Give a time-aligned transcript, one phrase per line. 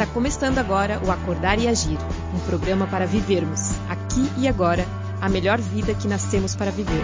[0.00, 1.98] Está começando agora o Acordar e Agir,
[2.34, 4.86] um programa para vivermos, aqui e agora,
[5.20, 7.02] a melhor vida que nascemos para viver.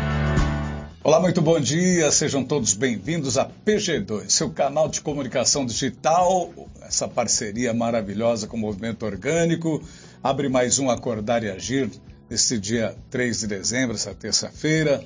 [1.04, 7.06] Olá, muito bom dia, sejam todos bem-vindos a PG2, seu canal de comunicação digital, essa
[7.06, 9.82] parceria maravilhosa com o Movimento Orgânico.
[10.24, 11.90] Abre mais um Acordar e Agir
[12.30, 15.04] neste dia 3 de dezembro, essa terça-feira.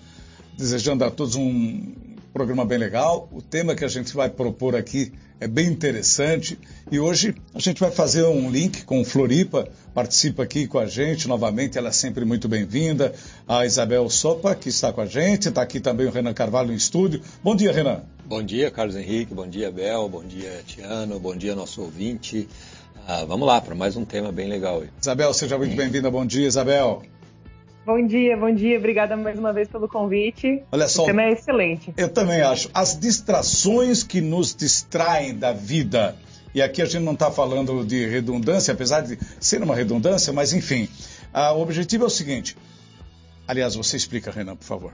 [0.57, 1.93] Desejando a todos um
[2.32, 3.29] programa bem legal.
[3.32, 6.59] O tema que a gente vai propor aqui é bem interessante
[6.93, 11.27] e hoje a gente vai fazer um link com Floripa, participa aqui com a gente
[11.27, 13.15] novamente, ela é sempre muito bem-vinda.
[13.48, 16.74] A Isabel Sopa, que está com a gente, está aqui também o Renan Carvalho no
[16.74, 17.23] estúdio.
[17.42, 18.02] Bom dia, Renan.
[18.27, 22.46] Bom dia, Carlos Henrique, bom dia, Bel, bom dia, Tiano, bom dia, nosso ouvinte.
[23.09, 24.84] Ah, vamos lá para mais um tema bem legal.
[25.01, 26.10] Isabel, seja muito bem-vinda.
[26.10, 27.02] Bom dia, Isabel.
[27.84, 28.77] Bom dia, bom dia.
[28.79, 30.62] Obrigada mais uma vez pelo convite.
[30.71, 31.02] Olha só.
[31.02, 31.93] O tema é excelente.
[31.97, 32.69] Eu também acho.
[32.75, 36.15] As distrações que nos distraem da vida.
[36.55, 40.52] E aqui a gente não está falando de redundância, apesar de ser uma redundância, mas
[40.52, 40.88] enfim.
[41.32, 42.57] Ah, o objetivo é o seguinte.
[43.49, 44.93] Aliás, você explica, Renan, por favor.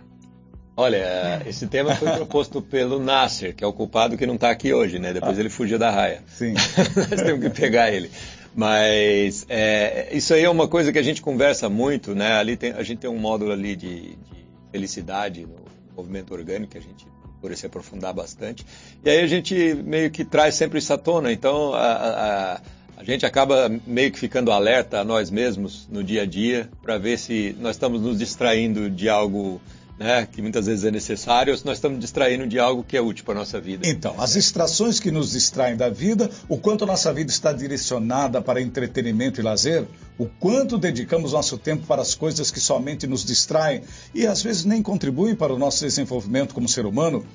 [0.77, 4.73] Olha, esse tema foi proposto pelo Nasser, que é o culpado que não está aqui
[4.75, 5.13] hoje, né?
[5.13, 5.41] Depois ah.
[5.41, 6.23] ele fugiu da raia.
[6.29, 6.53] Sim.
[7.11, 8.11] Nós temos que pegar ele.
[8.57, 12.33] Mas é, isso aí é uma coisa que a gente conversa muito, né?
[12.33, 15.59] Ali tem, a gente tem um módulo ali de, de felicidade no
[15.95, 18.65] movimento orgânico que a gente procura se aprofundar bastante.
[19.05, 21.31] E aí a gente meio que traz sempre isso à tona.
[21.31, 22.61] Então a, a,
[22.97, 26.97] a gente acaba meio que ficando alerta a nós mesmos no dia a dia para
[26.97, 29.61] ver se nós estamos nos distraindo de algo
[29.99, 33.01] né, que muitas vezes é necessário, ou se nós estamos distraindo de algo que é
[33.01, 33.89] útil para a nossa vida.
[33.89, 38.43] Então, as distrações que nos distraem da vida, o quanto a nossa vida está direcionada
[38.43, 39.87] para entretenimento e lazer,
[40.19, 43.83] o quanto dedicamos nosso tempo para as coisas que somente nos distraem
[44.15, 47.27] e às vezes nem contribuem para o nosso desenvolvimento como ser humano.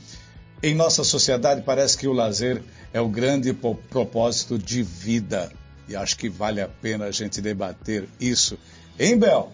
[0.63, 2.61] Em nossa sociedade parece que o lazer
[2.93, 3.51] é o grande
[3.89, 5.51] propósito de vida.
[5.89, 8.57] E acho que vale a pena a gente debater isso.
[8.99, 9.51] Hein, Bel?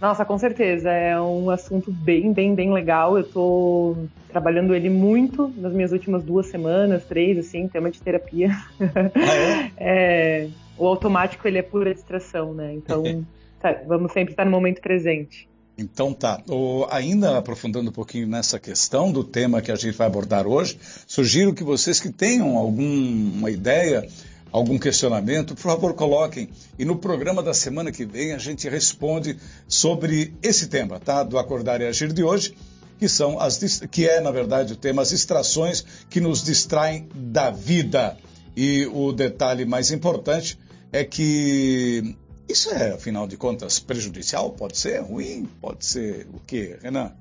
[0.00, 0.90] Nossa, com certeza.
[0.90, 3.16] É um assunto bem, bem, bem legal.
[3.16, 8.50] Eu estou trabalhando ele muito nas minhas últimas duas semanas, três, assim, tema de terapia.
[8.80, 10.42] Ah, é?
[10.46, 12.74] é, o automático, ele é pura distração, né?
[12.74, 13.02] Então,
[13.60, 15.48] tá, vamos sempre estar no momento presente.
[15.78, 16.42] Então tá.
[16.48, 20.76] O, ainda aprofundando um pouquinho nessa questão do tema que a gente vai abordar hoje,
[21.06, 24.04] sugiro que vocês que tenham alguma ideia
[24.52, 26.48] algum questionamento, por favor, coloquem.
[26.78, 31.22] E no programa da semana que vem a gente responde sobre esse tema, tá?
[31.22, 32.54] Do Acordar e Agir de hoje,
[32.98, 33.58] que são as
[33.90, 38.16] que é, na verdade, o tema as distrações que nos distraem da vida.
[38.56, 40.58] E o detalhe mais importante
[40.90, 42.16] é que
[42.48, 44.50] isso é, afinal de contas, prejudicial?
[44.50, 45.48] Pode ser ruim?
[45.60, 47.12] Pode ser o quê, Renan?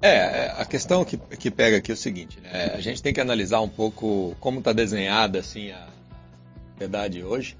[0.00, 2.72] É, a questão que, que pega aqui é o seguinte, né?
[2.74, 5.86] A gente tem que analisar um pouco como está desenhada assim a,
[6.72, 7.56] sociedade hoje,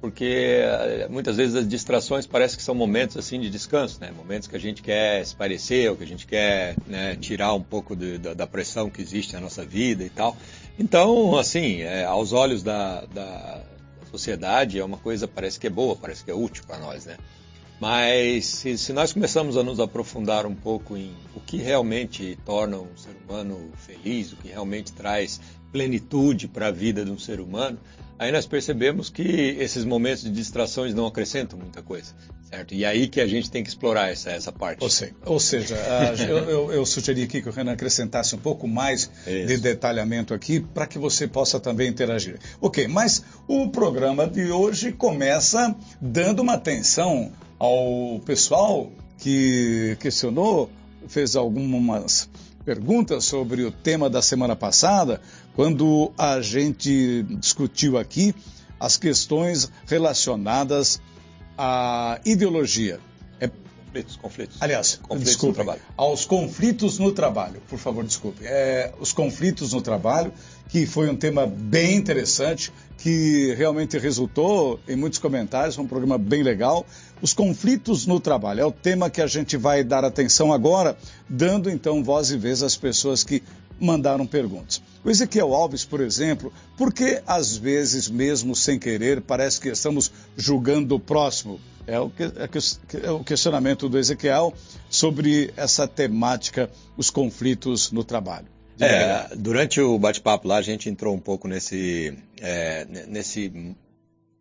[0.00, 4.10] porque eh, muitas vezes as distrações parecem que são momentos assim de descanso, né?
[4.10, 7.62] Momentos que a gente quer se parecer, ou que a gente quer né, tirar um
[7.62, 10.36] pouco de, da, da, pressão que existe na nossa vida e tal.
[10.78, 13.62] Então, assim, é, aos olhos da, da,
[14.10, 17.16] sociedade é uma coisa parece que é boa, parece que é útil para nós, né?
[17.82, 22.76] Mas se, se, nós começamos a nos aprofundar um pouco em o que realmente torna
[22.76, 25.40] um ser humano feliz, o que realmente traz
[25.72, 27.80] plenitude para a vida de um ser humano,
[28.20, 32.14] aí nós percebemos que esses momentos de distrações não acrescentam muita coisa,
[32.48, 32.72] certo?
[32.72, 34.80] E aí que a gente tem que explorar essa, essa parte.
[34.80, 35.74] Ou seja, ou seja
[36.28, 39.46] eu, eu, eu, sugeri aqui que o Renan acrescentasse um pouco mais Isso.
[39.48, 42.38] de detalhamento aqui para que você possa também interagir.
[42.60, 50.68] Ok, mas o programa de hoje começa dando uma atenção ao pessoal que questionou,
[51.06, 52.28] fez algumas
[52.64, 55.22] perguntas sobre o tema da semana passada,
[55.54, 58.34] quando a gente discutiu aqui
[58.80, 61.00] as questões relacionadas
[61.56, 62.98] à ideologia.
[63.38, 63.46] É...
[63.46, 64.56] Conflitos, conflitos.
[64.60, 65.82] Aliás, conflitos desculpe, no trabalho.
[65.96, 68.44] aos conflitos no trabalho, por favor, desculpe.
[68.44, 70.32] É, os conflitos no trabalho,
[70.68, 76.16] que foi um tema bem interessante, que realmente resultou em muitos comentários, foi um programa
[76.16, 76.86] bem legal.
[77.20, 80.96] Os conflitos no trabalho é o tema que a gente vai dar atenção agora,
[81.28, 83.42] dando então voz e vez às pessoas que
[83.80, 84.80] mandaram perguntas.
[85.04, 90.12] O Ezequiel Alves, por exemplo, por que às vezes, mesmo sem querer, parece que estamos
[90.36, 91.60] julgando o próximo?
[91.84, 92.48] É o, que, é,
[93.02, 94.54] é o questionamento do Ezequiel
[94.88, 98.51] sobre essa temática, os conflitos no trabalho.
[98.80, 103.52] É, durante o bate-papo lá, a gente entrou um pouco nesse, é, nesse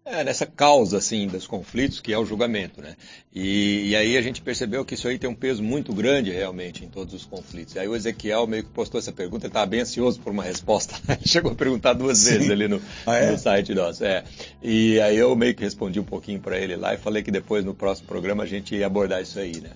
[0.03, 2.95] É, nessa causa, assim, dos conflitos, que é o julgamento, né?
[3.31, 6.83] E, e, aí a gente percebeu que isso aí tem um peso muito grande, realmente,
[6.83, 7.75] em todos os conflitos.
[7.75, 10.43] E aí o Ezequiel meio que postou essa pergunta, ele estava bem ansioso por uma
[10.43, 10.95] resposta.
[11.07, 12.31] Ele chegou a perguntar duas Sim.
[12.31, 13.31] vezes ali no, ah, é?
[13.31, 14.03] no, site nosso.
[14.03, 14.23] É.
[14.61, 17.63] E aí eu meio que respondi um pouquinho para ele lá e falei que depois,
[17.63, 19.69] no próximo programa, a gente ia abordar isso aí, né?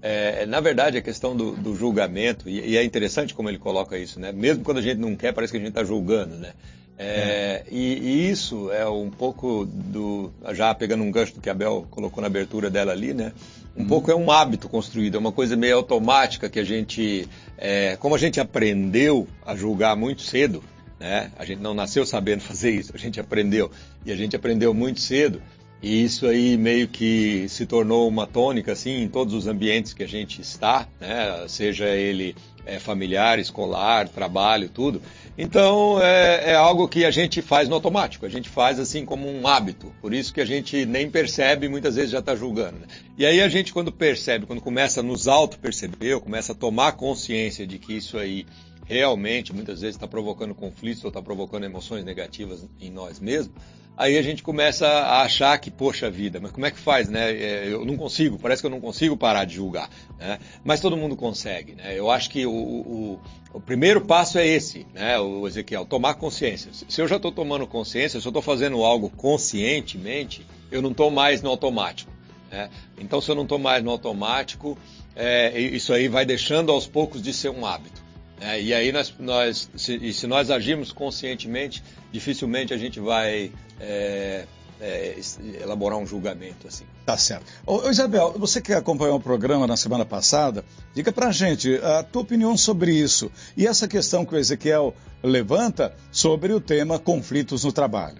[0.00, 3.98] É, na verdade, a questão do, do julgamento, e, e, é interessante como ele coloca
[3.98, 4.30] isso, né?
[4.30, 6.52] Mesmo quando a gente não quer, parece que a gente está julgando, né?
[7.00, 10.32] É, e, e, isso é um pouco do.
[10.52, 13.32] Já pegando um gancho do que a Bel colocou na abertura dela ali, né?
[13.76, 13.88] Um uhum.
[13.88, 17.28] pouco é um hábito construído, é uma coisa meio automática que a gente.
[17.56, 20.62] É, como a gente aprendeu a julgar muito cedo,
[20.98, 21.30] né?
[21.38, 23.70] A gente não nasceu sabendo fazer isso, a gente aprendeu.
[24.04, 25.40] E a gente aprendeu muito cedo.
[25.80, 30.02] E isso aí meio que se tornou uma tônica, assim, em todos os ambientes que
[30.02, 31.44] a gente está, né?
[31.46, 32.34] Seja ele
[32.68, 35.00] é, familiar, escolar, trabalho, tudo.
[35.36, 39.26] Então é, é, algo que a gente faz no automático, a gente faz assim como
[39.26, 39.90] um hábito.
[40.02, 42.80] Por isso que a gente nem percebe, muitas vezes já está julgando.
[42.80, 42.86] Né?
[43.16, 47.66] E aí a gente quando percebe, quando começa a nos auto-perceber, começa a tomar consciência
[47.66, 48.44] de que isso aí
[48.84, 53.54] realmente muitas vezes está provocando conflitos ou está provocando emoções negativas em nós mesmos,
[53.98, 57.32] aí a gente começa a achar que, poxa vida, mas como é que faz, né?
[57.32, 60.38] É, eu não consigo, parece que eu não consigo parar de julgar, né?
[60.64, 61.98] Mas todo mundo consegue, né?
[61.98, 63.20] Eu acho que o, o,
[63.52, 66.70] o primeiro passo é esse, né, o Ezequiel, tomar consciência.
[66.72, 71.10] Se eu já estou tomando consciência, se eu estou fazendo algo conscientemente, eu não estou
[71.10, 72.12] mais no automático.
[72.52, 72.70] Né?
[72.98, 74.78] Então, se eu não estou mais no automático,
[75.16, 78.02] é, isso aí vai deixando aos poucos de ser um hábito.
[78.38, 78.62] Né?
[78.62, 81.82] E aí, nós, nós se, se nós agirmos conscientemente,
[82.12, 84.44] dificilmente a gente vai é,
[84.80, 85.16] é,
[85.60, 86.84] elaborar um julgamento assim.
[87.04, 87.44] Tá certo.
[87.66, 90.64] Ô, Isabel, você que acompanhou o programa na semana passada,
[90.94, 95.94] diga pra gente a tua opinião sobre isso e essa questão que o Ezequiel levanta
[96.10, 98.18] sobre o tema conflitos no trabalho.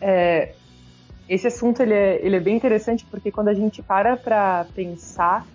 [0.00, 0.54] É,
[1.28, 5.46] esse assunto ele é, ele é bem interessante porque quando a gente para para pensar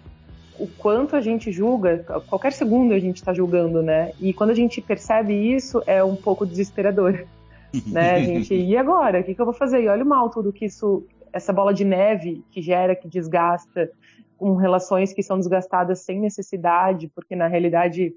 [0.60, 4.12] o quanto a gente julga, qualquer segundo a gente está julgando, né?
[4.20, 7.26] E quando a gente percebe isso, é um pouco desesperador
[7.88, 8.12] né?
[8.16, 9.20] A gente, e agora?
[9.20, 9.82] O que, que eu vou fazer?
[9.82, 13.90] E olha o mal tudo que isso, essa bola de neve que gera, que desgasta,
[14.38, 18.14] com relações que são desgastadas sem necessidade, porque na realidade,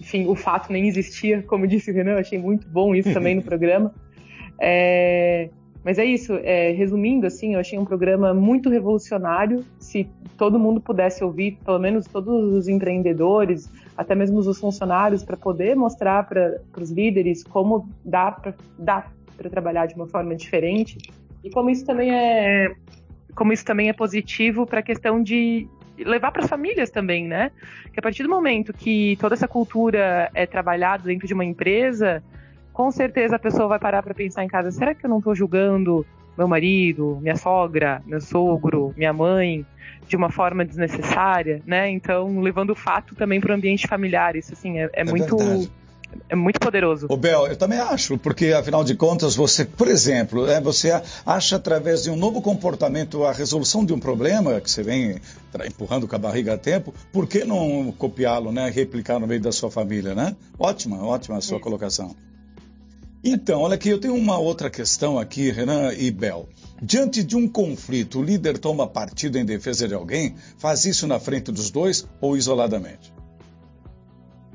[0.00, 3.34] enfim, o fato nem existia, como disse o Renan, eu achei muito bom isso também
[3.34, 3.94] no programa.
[4.58, 5.50] É,
[5.84, 9.64] mas é isso, é, resumindo, assim, eu achei um programa muito revolucionário.
[9.78, 15.36] Se todo mundo pudesse ouvir, pelo menos todos os empreendedores, até mesmo os funcionários, para
[15.36, 20.98] poder mostrar para os líderes como dá para trabalhar de uma forma diferente
[21.42, 22.74] e como isso também é
[23.34, 25.66] como isso também é positivo para a questão de
[25.98, 27.50] levar para as famílias também, né?
[27.92, 32.22] Que a partir do momento que toda essa cultura é trabalhada dentro de uma empresa,
[32.72, 35.34] com certeza a pessoa vai parar para pensar em casa: será que eu não estou
[35.34, 36.06] julgando
[36.36, 39.66] meu marido, minha sogra, meu sogro, minha mãe?
[40.10, 41.88] de uma forma desnecessária, né?
[41.88, 45.36] Então, levando o fato também para o ambiente familiar, isso assim é, é, é muito
[45.36, 45.70] verdade.
[46.28, 47.06] é muito poderoso.
[47.08, 51.56] O Bel, eu também acho, porque afinal de contas você, por exemplo, é, você acha
[51.56, 55.20] através de um novo comportamento a resolução de um problema que você vem
[55.64, 58.68] empurrando com a barriga a tempo, por que não copiá-lo, né?
[58.68, 60.34] Replicar no meio da sua família, né?
[60.58, 61.60] Ótima, ótima a sua é.
[61.60, 62.16] colocação.
[63.22, 66.48] Então, olha aqui, eu tenho uma outra questão aqui, Renan e Bel.
[66.82, 70.34] Diante de um conflito, o líder toma partido em defesa de alguém?
[70.56, 73.12] Faz isso na frente dos dois ou isoladamente?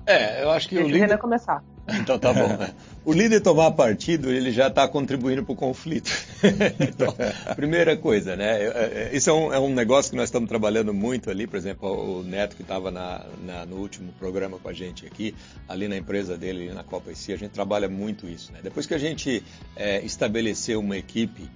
[0.05, 1.17] É, eu acho que Deixa o líder...
[1.17, 1.63] começar.
[2.01, 2.57] Então tá bom.
[3.05, 6.11] O líder tomar partido, ele já está contribuindo para o conflito.
[6.81, 7.15] então,
[7.55, 8.63] primeira coisa, né?
[8.63, 11.57] É, é, isso é um, é um, negócio que nós estamos trabalhando muito ali, por
[11.57, 15.35] exemplo, o Neto que estava no último programa com a gente aqui,
[15.69, 18.51] ali na empresa dele, na Copa IC, a gente trabalha muito isso.
[18.51, 18.61] Né?
[18.63, 19.43] Depois que a gente
[19.75, 21.47] é, estabeleceu uma equipe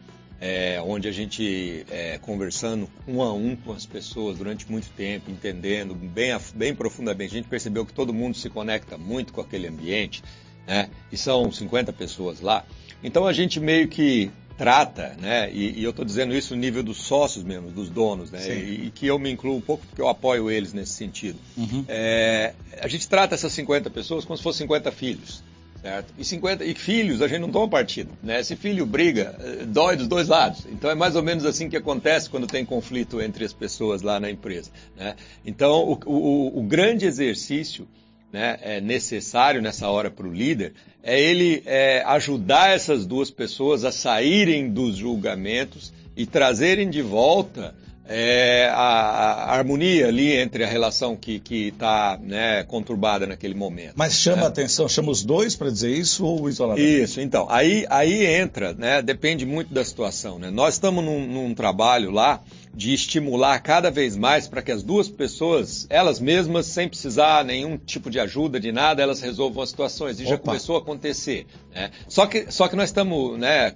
[0.41, 5.29] é, onde a gente é, conversando um a um com as pessoas durante muito tempo,
[5.29, 9.67] entendendo bem, bem profundamente, a gente percebeu que todo mundo se conecta muito com aquele
[9.67, 10.23] ambiente,
[10.65, 10.89] né?
[11.11, 12.65] E são 50 pessoas lá.
[13.03, 15.49] Então a gente meio que trata, né?
[15.53, 18.45] E, e eu estou dizendo isso no nível dos sócios mesmo, dos donos, né?
[18.47, 21.39] E, e, que eu me incluo um pouco porque eu apoio eles nesse sentido.
[21.57, 21.85] Uhum.
[21.87, 25.43] É, a gente trata essas 50 pessoas como se fossem 50 filhos.
[25.81, 26.13] Certo?
[26.17, 28.11] E, 50, e filhos, a gente não toma partido.
[28.21, 28.43] Né?
[28.43, 30.65] Se filho briga, eh, dói dos dois lados.
[30.69, 34.19] Então é mais ou menos assim que acontece quando tem conflito entre as pessoas lá
[34.19, 34.71] na empresa.
[34.97, 35.15] Né?
[35.45, 37.87] Então o, o, o grande exercício
[38.31, 43.83] né, é necessário nessa hora para o líder é ele é, ajudar essas duas pessoas
[43.85, 47.73] a saírem dos julgamentos e trazerem de volta
[48.11, 53.93] é a, a, harmonia ali entre a relação que está né, conturbada naquele momento.
[53.95, 54.43] Mas chama né?
[54.45, 56.83] a atenção, chama os dois para dizer isso ou o isolamento?
[56.83, 57.45] Isso, então.
[57.47, 60.39] Aí, aí entra, né, depende muito da situação.
[60.39, 60.49] Né?
[60.49, 62.41] Nós estamos num, num trabalho lá
[62.73, 67.77] de estimular cada vez mais para que as duas pessoas, elas mesmas, sem precisar nenhum
[67.77, 70.19] tipo de ajuda, de nada, elas resolvam as situações.
[70.19, 70.31] E Opa.
[70.31, 71.45] já começou a acontecer.
[71.75, 71.91] Né?
[72.07, 73.71] Só, que, só que nós estamos, né,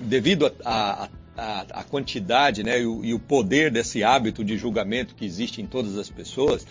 [0.00, 4.56] devido a, a a, a quantidade né, e o, e, o, poder desse hábito de
[4.56, 6.66] julgamento que existe em todas as pessoas,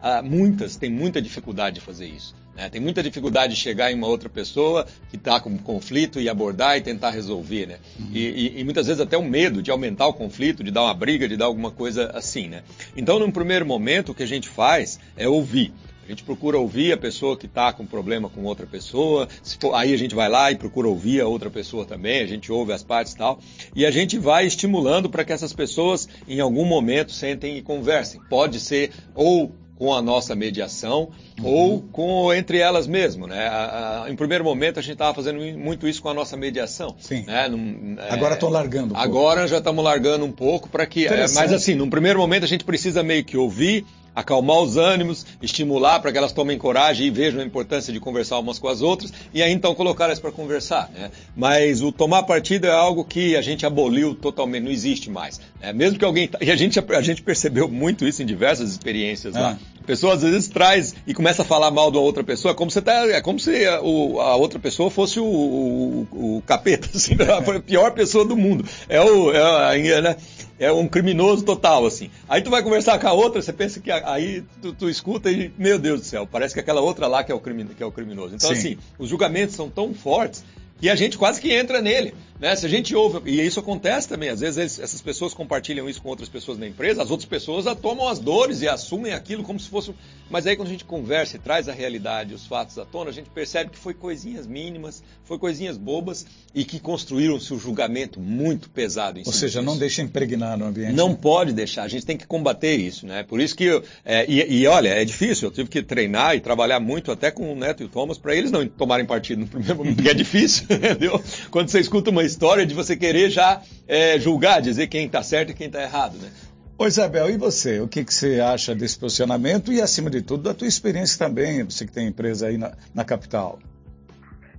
[0.00, 2.34] ah, muitas têm muita dificuldade de fazer isso.
[2.58, 2.68] Né?
[2.68, 6.28] Tem muita dificuldade de chegar em uma outra pessoa que está com um conflito e
[6.28, 7.66] abordar e tentar resolver.
[7.66, 7.78] Né?
[8.00, 8.10] Uhum.
[8.12, 11.28] E, e, muitas vezes até o medo de aumentar o conflito, de dar uma briga,
[11.28, 12.48] de dar alguma coisa assim.
[12.48, 12.62] Né?
[12.96, 15.72] Então, num primeiro momento, o que a gente faz é ouvir.
[16.08, 19.28] A gente procura ouvir a pessoa que está com problema com outra pessoa.
[19.60, 22.22] For, aí a gente vai lá e procura ouvir a outra pessoa também.
[22.22, 23.38] A gente ouve as partes e tal.
[23.76, 28.22] E a gente vai estimulando para que essas pessoas, em algum momento, sentem e conversem.
[28.30, 31.44] Pode ser ou com a nossa mediação uhum.
[31.44, 33.46] ou com entre elas mesmo, né?
[33.46, 36.96] A, a, em primeiro momento a gente estava fazendo muito isso com a nossa mediação.
[36.98, 37.24] Sim.
[37.26, 37.48] Né?
[37.48, 38.94] Num, é, agora estão largando.
[38.94, 39.48] Um agora pouco.
[39.48, 42.64] já estamos largando um pouco para que, é, mas assim, num primeiro momento a gente
[42.64, 43.86] precisa meio que ouvir
[44.18, 48.40] acalmar os ânimos, estimular para que elas tomem coragem e vejam a importância de conversar
[48.40, 50.90] umas com as outras e aí então colocar elas para conversar.
[50.92, 51.12] Né?
[51.36, 55.40] Mas o tomar partido é algo que a gente aboliu totalmente, não existe mais.
[55.60, 55.72] Né?
[55.72, 56.30] Mesmo que alguém.
[56.40, 59.58] E a gente, a gente percebeu muito isso em diversas experiências lá.
[59.80, 62.70] A pessoa às vezes traz e começa a falar mal de uma outra pessoa, como
[62.70, 66.88] você tá, é como se a, o, a outra pessoa fosse o, o, o capeta,
[66.94, 68.64] assim, a pior pessoa do mundo.
[68.88, 69.32] É o.
[69.32, 70.16] É, né?
[70.58, 72.10] é um criminoso total, assim.
[72.28, 75.52] Aí tu vai conversar com a outra, você pensa que aí tu, tu escuta e,
[75.56, 77.86] meu Deus do céu, parece que aquela outra lá que é o, crime, que é
[77.86, 78.34] o criminoso.
[78.34, 78.56] Então, Sim.
[78.56, 80.44] assim, os julgamentos são tão fortes
[80.80, 82.14] que a gente quase que entra nele.
[82.40, 82.54] Né?
[82.54, 86.08] Se a gente ouve, e isso acontece também, às vezes essas pessoas compartilham isso com
[86.08, 89.68] outras pessoas na empresa, as outras pessoas tomam as dores e assumem aquilo como se
[89.68, 89.92] fosse.
[90.30, 93.12] Mas aí quando a gente conversa e traz a realidade, os fatos à tona, a
[93.12, 98.70] gente percebe que foi coisinhas mínimas, foi coisinhas bobas e que construíram-se um julgamento muito
[98.70, 99.62] pesado em Ou seja, disso.
[99.62, 100.92] não deixa impregnar no ambiente.
[100.92, 103.22] Não pode deixar, a gente tem que combater isso, né?
[103.22, 106.40] Por isso que, eu, é, e, e, olha, é difícil, eu tive que treinar e
[106.40, 109.46] trabalhar muito até com o Neto e o Thomas para eles não tomarem partido no
[109.46, 111.22] primeiro momento, porque é difícil, entendeu?
[111.50, 115.50] Quando você escuta uma história de você querer já é, julgar, dizer quem está certo
[115.50, 116.30] e quem está errado, né?
[116.76, 117.80] Ô Isabel, e você?
[117.80, 121.64] O que, que você acha desse posicionamento e, acima de tudo, da tua experiência também,
[121.64, 123.58] você que tem empresa aí na, na capital?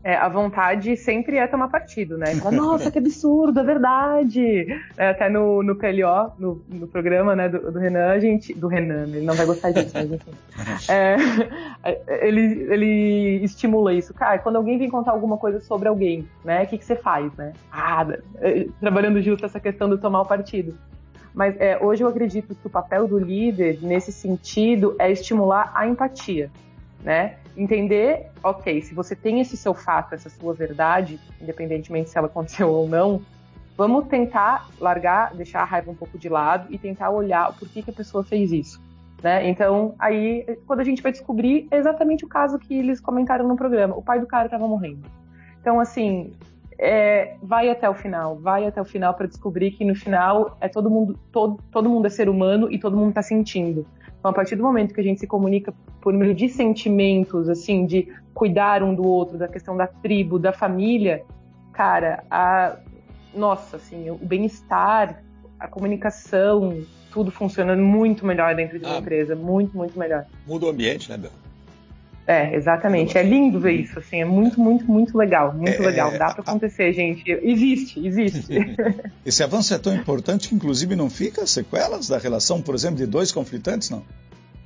[0.09, 2.33] É, a vontade sempre é tomar partido, né?
[2.33, 4.65] Fala, Nossa, que absurdo, é verdade!
[4.97, 8.51] É, até no, no PLO, no, no programa né, do, do, Renan, a gente.
[8.55, 10.31] Do Renan, ele não vai gostar disso, mas enfim.
[10.89, 14.11] É, ele, ele estimula isso.
[14.13, 16.63] Cara, quando alguém vem contar alguma coisa sobre alguém, né?
[16.63, 17.53] O que, que você faz, né?
[17.71, 18.07] Ah,
[18.41, 20.75] é, trabalhando justo essa questão do tomar o partido.
[21.35, 25.87] Mas é, hoje eu acredito que o papel do líder, nesse sentido, é estimular a
[25.87, 26.49] empatia,
[27.03, 27.35] né?
[27.61, 32.69] Entender, ok, se você tem esse seu fato, essa sua verdade, independentemente se ela aconteceu
[32.69, 33.21] ou não,
[33.77, 37.81] vamos tentar largar, deixar a raiva um pouco de lado e tentar olhar por que,
[37.81, 38.81] que a pessoa fez isso.
[39.21, 39.49] Né?
[39.49, 43.55] Então, aí, quando a gente vai descobrir, é exatamente o caso que eles comentaram no
[43.55, 43.95] programa.
[43.95, 45.03] O pai do cara estava morrendo.
[45.59, 46.31] Então, assim,
[46.77, 50.69] é, vai até o final, vai até o final para descobrir que no final é
[50.69, 53.85] todo mundo, todo, todo mundo é ser humano e todo mundo está sentindo.
[54.19, 57.85] Então, a partir do momento que a gente se comunica por meio de sentimentos, assim,
[57.85, 61.23] de cuidar um do outro, da questão da tribo, da família,
[61.73, 62.77] cara, a
[63.33, 65.23] nossa, assim, o bem-estar,
[65.59, 70.25] a comunicação, tudo funciona muito melhor dentro de uma ah, empresa, muito, muito melhor.
[70.45, 71.31] Muda o ambiente, né, Bel?
[72.29, 73.17] É, exatamente.
[73.17, 76.11] É lindo ver isso, assim, é muito, muito, muito legal, muito é, legal.
[76.11, 77.23] Dá para acontecer, gente.
[77.41, 78.45] Existe, existe.
[79.25, 83.07] Esse avanço é tão importante que, inclusive, não fica sequelas da relação, por exemplo, de
[83.07, 84.03] dois conflitantes, não?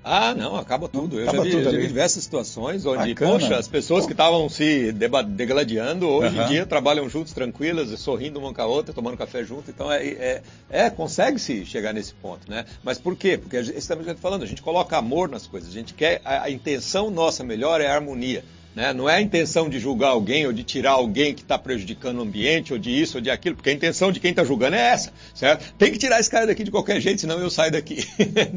[0.04, 1.20] Ah, não, acaba tudo.
[1.20, 3.32] Eu acaba já, vi, já vi, diversas situações onde, Bacana.
[3.32, 6.44] poxa, as pessoas que estavam se degladiando hoje uhum.
[6.44, 9.72] em dia trabalham juntos, tranquilas, sorrindo uma com a outra, tomando café junto.
[9.72, 12.66] Então, é, é, é consegue-se chegar nesse ponto, né?
[12.84, 13.38] Mas por quê?
[13.38, 17.10] Porque estamos falando, a gente coloca amor nas coisas, a gente quer, a, a intenção
[17.10, 18.44] nossa melhor é a harmonia.
[18.76, 18.92] Né?
[18.94, 22.22] Não é a intenção de julgar alguém ou de tirar alguém que está prejudicando o
[22.22, 24.82] ambiente ou de isso ou de aquilo, porque a intenção de quem está julgando é
[24.82, 25.74] essa, certo?
[25.78, 28.04] Tem que tirar esse cara daqui de qualquer jeito, senão eu saio daqui.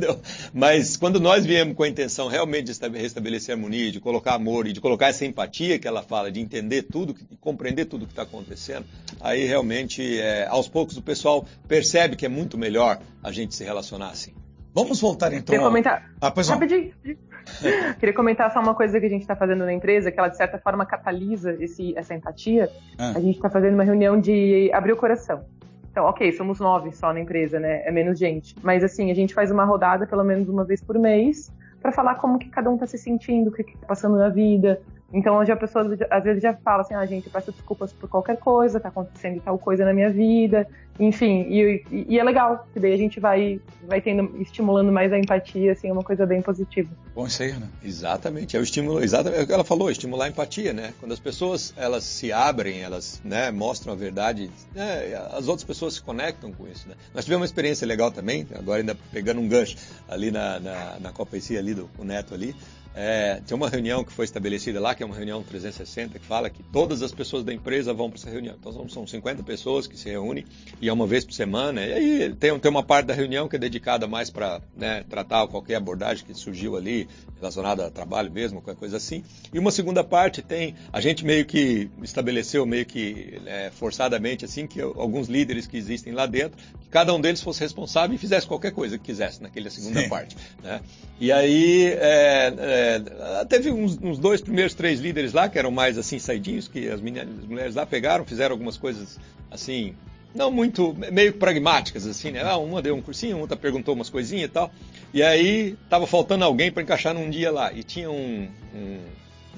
[0.55, 4.67] Mas quando nós viemos com a intenção realmente de restabelecer a harmonia, de colocar amor
[4.67, 8.13] e de colocar essa empatia que ela fala, de entender tudo, de compreender tudo que
[8.13, 8.87] está acontecendo,
[9.21, 13.65] aí realmente, é, aos poucos, o pessoal percebe que é muito melhor a gente se
[13.65, 14.33] relacionar assim.
[14.77, 15.55] Vamos voltar então.
[15.55, 16.11] Queria comentar.
[16.21, 16.47] Ah, pois.
[17.99, 20.37] Queria comentar só uma coisa que a gente está fazendo na empresa, que ela de
[20.37, 22.69] certa forma catalisa esse, essa empatia.
[22.99, 23.13] Ah.
[23.17, 25.47] A gente está fazendo uma reunião de abrir o coração.
[25.91, 27.87] Então, ok, somos nove só na empresa, né?
[27.87, 28.55] É menos gente.
[28.63, 32.17] Mas assim, a gente faz uma rodada pelo menos uma vez por mês para falar
[32.17, 34.83] como que cada um está se sentindo, o que está passando na vida,
[35.13, 38.39] então, hoje a pessoa às vezes já fala assim: ah, gente, peço desculpas por qualquer
[38.39, 40.67] coisa, tá acontecendo tal coisa na minha vida.
[40.99, 45.19] Enfim, e, e, é legal, porque daí a gente vai, vai tendo, estimulando mais a
[45.19, 46.89] empatia, assim, é uma coisa bem positiva.
[47.15, 47.69] Bom, isso aí, né?
[47.85, 50.95] Exatamente, é o estímulo, exatamente é o que ela falou, estimular a empatia, né?
[50.99, 55.95] Quando as pessoas, elas se abrem, elas né, mostram a verdade, né, as outras pessoas
[55.95, 56.95] se conectam com isso, né?
[57.15, 59.77] Nós tivemos uma experiência legal também, agora ainda pegando um gancho
[60.09, 62.57] ali na, na, na Copa IC ali, do Neto ali,
[62.99, 66.49] é, tem uma reunião que foi estabelecida lá, que é uma reunião 360, que fala
[66.49, 68.57] que todas as pessoas da empresa vão para essa reunião.
[68.59, 70.47] Então são 50 pessoas que se reúnem
[70.81, 71.85] e é uma vez por semana.
[71.85, 75.47] E aí tem, tem uma parte da reunião que é dedicada mais para né, tratar
[75.47, 77.07] qualquer abordagem que surgiu ali,
[77.39, 79.23] relacionada a trabalho mesmo, qualquer coisa assim.
[79.53, 84.67] E uma segunda parte tem, a gente meio que estabeleceu meio que é, forçadamente assim,
[84.67, 88.47] que alguns líderes que existem lá dentro, que cada um deles fosse responsável e fizesse
[88.47, 90.09] qualquer coisa que quisesse naquela segunda Sim.
[90.09, 90.35] parte.
[90.63, 90.81] Né?
[91.21, 95.99] E aí é, é teve uns, uns, dois primeiros três líderes lá que eram mais
[95.99, 99.19] assim saidinhos, que as, meninas, as mulheres lá pegaram, fizeram algumas coisas
[99.51, 99.95] assim,
[100.35, 102.43] não muito, meio pragmáticas assim, né?
[102.43, 104.71] Ah, uma deu um cursinho, outra perguntou umas coisinhas e tal.
[105.13, 107.73] E aí tava faltando alguém para encaixar num dia lá.
[107.73, 108.99] E tinha um, um,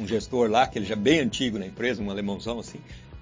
[0.01, 2.79] um gestor lá, que ele já é bem antigo na empresa, um alemãozão assim,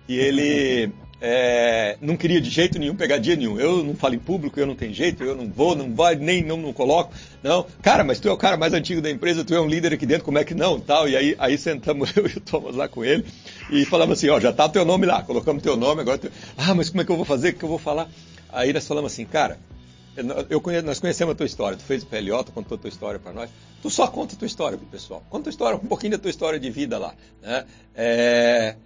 [0.09, 3.59] e ele é, não queria de jeito nenhum pegar dia nenhum.
[3.59, 6.45] Eu não falo em público, eu não tenho jeito, eu não vou, não vai, nem
[6.45, 7.13] não, não coloco.
[7.43, 9.95] Não, cara, mas tu é o cara mais antigo da empresa, tu é um líder
[9.95, 10.79] aqui dentro, como é que não?
[10.79, 11.09] Tal.
[11.09, 13.25] E aí, aí sentamos eu e o Thomas lá com ele
[13.71, 16.31] e falamos assim, ó, já tá teu nome lá, colocamos teu nome, agora teu...
[16.57, 17.51] Ah, mas como é que eu vou fazer?
[17.51, 18.09] O que eu vou falar?
[18.51, 19.59] Aí nós falamos assim, cara,
[20.49, 23.19] eu nós conhecemos a tua história, tu fez o PLO, tu contou a tua história
[23.21, 23.51] para nós.
[23.83, 25.23] Tu só conta a tua história pro pessoal.
[25.29, 27.15] Conta a história, um pouquinho da tua história de vida lá.
[27.43, 27.67] Né?
[27.95, 28.77] É...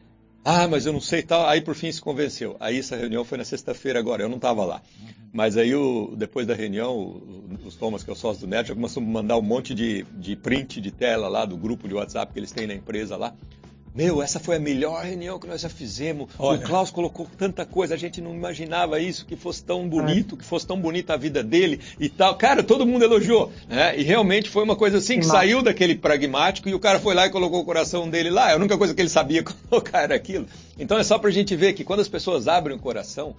[0.45, 1.47] Ah, mas eu não sei tal.
[1.47, 2.57] Aí por fim se convenceu.
[2.59, 4.83] Aí essa reunião foi na sexta-feira agora, eu não estava lá.
[5.33, 8.69] Mas aí o, depois da reunião, o, os Thomas, que é o sócio do Net,
[8.69, 11.95] já começou a mandar um monte de, de print de tela lá do grupo de
[11.95, 13.35] WhatsApp que eles têm na empresa lá.
[13.95, 16.29] Meu, essa foi a melhor reunião que nós já fizemos.
[16.39, 16.61] Olha.
[16.61, 20.45] O Klaus colocou tanta coisa, a gente não imaginava isso, que fosse tão bonito, que
[20.45, 22.37] fosse tão bonita a vida dele e tal.
[22.37, 23.53] Cara, todo mundo elogiou.
[23.69, 23.99] Né?
[23.99, 27.27] E realmente foi uma coisa assim que saiu daquele pragmático e o cara foi lá
[27.27, 28.53] e colocou o coração dele lá.
[28.53, 30.47] A única coisa que ele sabia colocar era aquilo.
[30.79, 33.35] Então é só pra gente ver que quando as pessoas abrem o coração,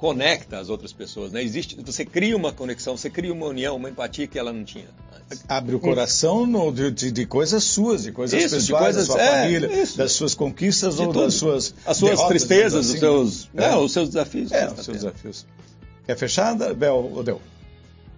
[0.00, 1.42] conecta as outras pessoas, né?
[1.42, 4.86] Existe, você cria uma conexão, você cria uma união, uma empatia que ela não tinha
[5.30, 5.44] antes.
[5.46, 9.14] Abre o coração no, de, de, coisas suas, de coisas isso, pessoais, de coisas, da
[9.14, 9.98] sua é, família, isso.
[9.98, 11.24] das suas conquistas de ou tudo.
[11.24, 13.70] das suas as suas tristezas, assim, os seus, é.
[13.70, 14.50] não, os seus desafios.
[14.50, 15.46] É, os seus desafios.
[16.06, 17.38] Quer fechada, Bel ou deu?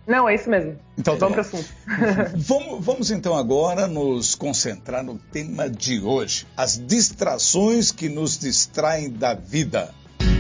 [0.07, 0.79] Não, é isso mesmo.
[0.97, 1.69] Então, vamos para o assunto.
[2.39, 9.11] vamos, vamos então agora nos concentrar no tema de hoje: as distrações que nos distraem
[9.11, 9.93] da vida.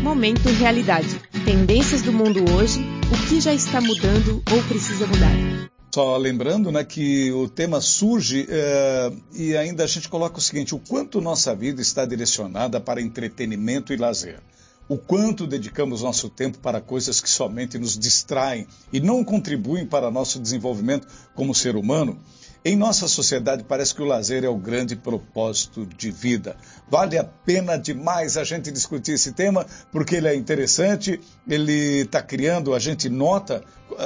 [0.02, 1.20] Momento Realidade.
[1.44, 2.80] Tendências do mundo hoje,
[3.12, 5.70] o que já está mudando ou precisa mudar.
[5.94, 10.74] Só lembrando né, que o tema surge é, e ainda a gente coloca o seguinte:
[10.74, 14.40] o quanto nossa vida está direcionada para entretenimento e lazer.
[14.88, 20.10] O quanto dedicamos nosso tempo para coisas que somente nos distraem e não contribuem para
[20.10, 22.20] nosso desenvolvimento como ser humano.
[22.64, 26.56] Em nossa sociedade, parece que o lazer é o grande propósito de vida.
[26.88, 32.22] Vale a pena demais a gente discutir esse tema, porque ele é interessante, ele está
[32.22, 33.64] criando, a gente nota,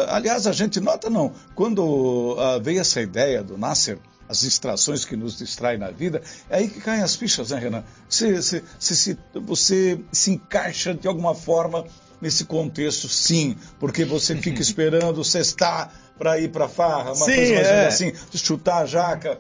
[0.09, 5.16] aliás, a gente nota não, quando uh, veio essa ideia do Nasser, as distrações que
[5.16, 7.85] nos distraem na vida, é aí que caem as fichas, né, Renan?
[8.09, 11.85] Você, você, você, você se encaixa de alguma forma
[12.21, 17.55] nesse contexto, sim, porque você fica esperando cestar para ir para farra, uma Sim, coisa
[17.55, 17.87] mais é.
[17.87, 19.39] assim, chutar a jaca.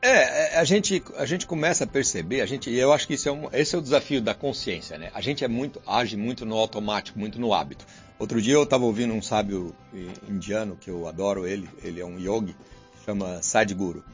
[0.00, 3.26] É, é, a gente, a gente começa a perceber, a gente, eu acho que isso
[3.26, 5.10] é um, esse é o desafio da consciência, né?
[5.14, 7.86] A gente é muito, age muito no automático, muito no hábito.
[8.18, 9.74] Outro dia eu estava ouvindo um sábio
[10.28, 12.54] indiano, que eu adoro ele, ele é um yogi,
[13.04, 14.04] chama Sadhguru.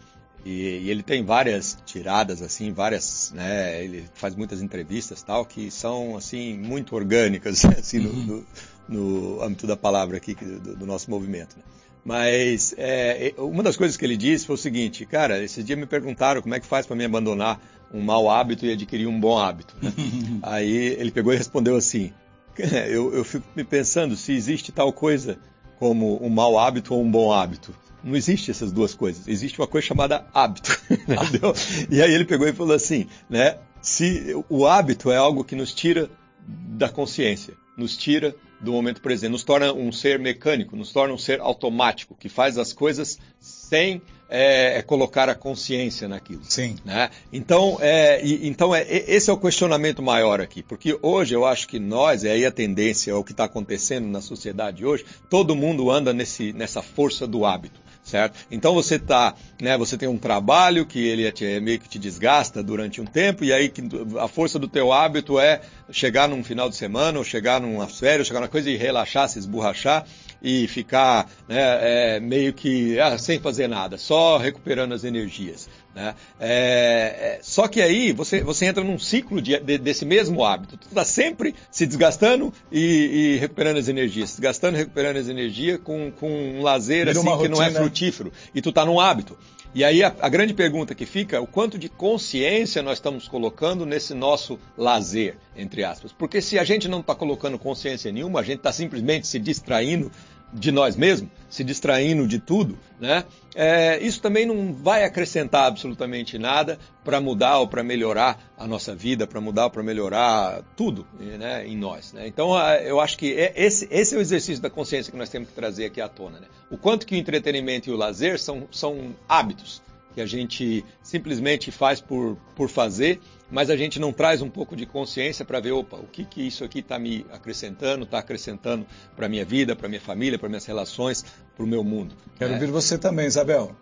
[0.44, 5.70] E, e, ele tem várias tiradas, assim, várias, né, ele faz muitas entrevistas tal, que
[5.70, 8.46] são, assim, muito orgânicas, assim, no, no,
[8.88, 11.57] no âmbito da palavra aqui, do, do nosso movimento.
[11.57, 11.62] Né?
[12.04, 15.86] Mas é, uma das coisas que ele disse foi o seguinte, cara, esses dias me
[15.86, 17.60] perguntaram como é que faz para me abandonar
[17.92, 19.74] um mau hábito e adquirir um bom hábito.
[19.82, 19.92] Né?
[20.42, 22.12] Aí ele pegou e respondeu assim,
[22.88, 25.38] eu, eu fico me pensando se existe tal coisa
[25.78, 27.74] como um mau hábito ou um bom hábito.
[28.02, 29.28] Não existe essas duas coisas.
[29.28, 30.78] Existe uma coisa chamada hábito.
[30.90, 31.54] Entendeu?
[31.90, 33.58] e aí ele pegou e falou assim, né?
[33.82, 36.10] Se o hábito é algo que nos tira
[36.46, 41.18] da consciência, nos tira do momento presente, nos torna um ser mecânico, nos torna um
[41.18, 46.42] ser automático, que faz as coisas sem é, é colocar a consciência naquilo.
[46.44, 46.77] Sim.
[46.85, 47.11] Né?
[47.33, 51.66] Então, é, e, então é, esse é o questionamento maior aqui, porque hoje eu acho
[51.66, 55.57] que nós, e aí a tendência, é o que está acontecendo na sociedade hoje, todo
[55.57, 58.38] mundo anda nesse, nessa força do hábito certo?
[58.51, 62.62] Então você tá, né, você tem um trabalho que ele é meio que te desgasta
[62.62, 63.73] durante um tempo e aí
[64.18, 68.27] a força do teu hábito é chegar num final de semana ou chegar numa férias,
[68.27, 70.05] chegar numa coisa e relaxar, se esborrachar
[70.42, 75.68] e ficar né, é, meio que ah, sem fazer nada, só recuperando as energias.
[75.94, 76.14] Né?
[76.38, 80.76] É, é, só que aí você, você entra num ciclo de, de, desse mesmo hábito.
[80.76, 84.31] Tu está sempre se desgastando e, e, recuperando as energias.
[84.31, 88.33] Se desgastando e recuperando as energias com, com um lazer assim, que não é frutífero.
[88.55, 89.37] E tu está num hábito.
[89.72, 93.29] E aí a, a, grande pergunta que fica é o quanto de consciência nós estamos
[93.29, 96.12] colocando nesse nosso lazer, entre aspas.
[96.12, 100.11] Porque se a gente não está colocando consciência nenhuma, a gente está simplesmente se distraindo
[100.52, 103.24] de nós mesmos, se distraindo de tudo, né?
[103.54, 108.94] É, isso também não vai acrescentar absolutamente nada para mudar ou para melhorar a nossa
[108.94, 112.12] vida, para mudar ou para melhorar tudo né, em nós.
[112.12, 112.28] Né?
[112.28, 115.48] Então, eu acho que é, esse, esse, é o exercício da consciência que nós temos
[115.48, 116.38] que trazer aqui à tona.
[116.38, 116.46] Né?
[116.70, 119.82] O quanto que o entretenimento e o lazer são, são hábitos
[120.14, 124.76] que a gente simplesmente faz por, por fazer, mas a gente não traz um pouco
[124.76, 128.86] de consciência para ver, opa, o que, que isso aqui está me acrescentando, está acrescentando
[129.16, 131.24] para a minha vida, para a minha família, para minhas relações,
[131.56, 132.14] para o meu mundo.
[132.36, 132.56] Quero né?
[132.56, 133.74] ouvir você também, Isabel.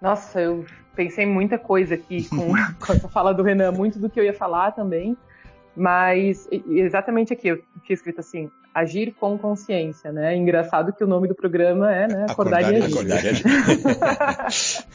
[0.00, 0.64] Nossa, eu
[0.96, 2.52] pensei em muita coisa aqui com,
[2.84, 5.16] com essa fala do Renan, muito do que eu ia falar também,
[5.76, 10.36] mas exatamente aqui, eu tinha escrito assim, agir com consciência, né?
[10.36, 12.26] Engraçado que o nome do programa é, né?
[12.28, 12.92] Acordar, acordar e agir.
[12.92, 13.44] Acordar e agir.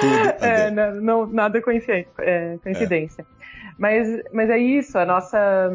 [0.00, 2.08] Tudo, é, não, não, nada coincidência.
[2.18, 3.22] É, coincidência.
[3.22, 3.42] É.
[3.78, 5.70] Mas, mas é isso, a nossa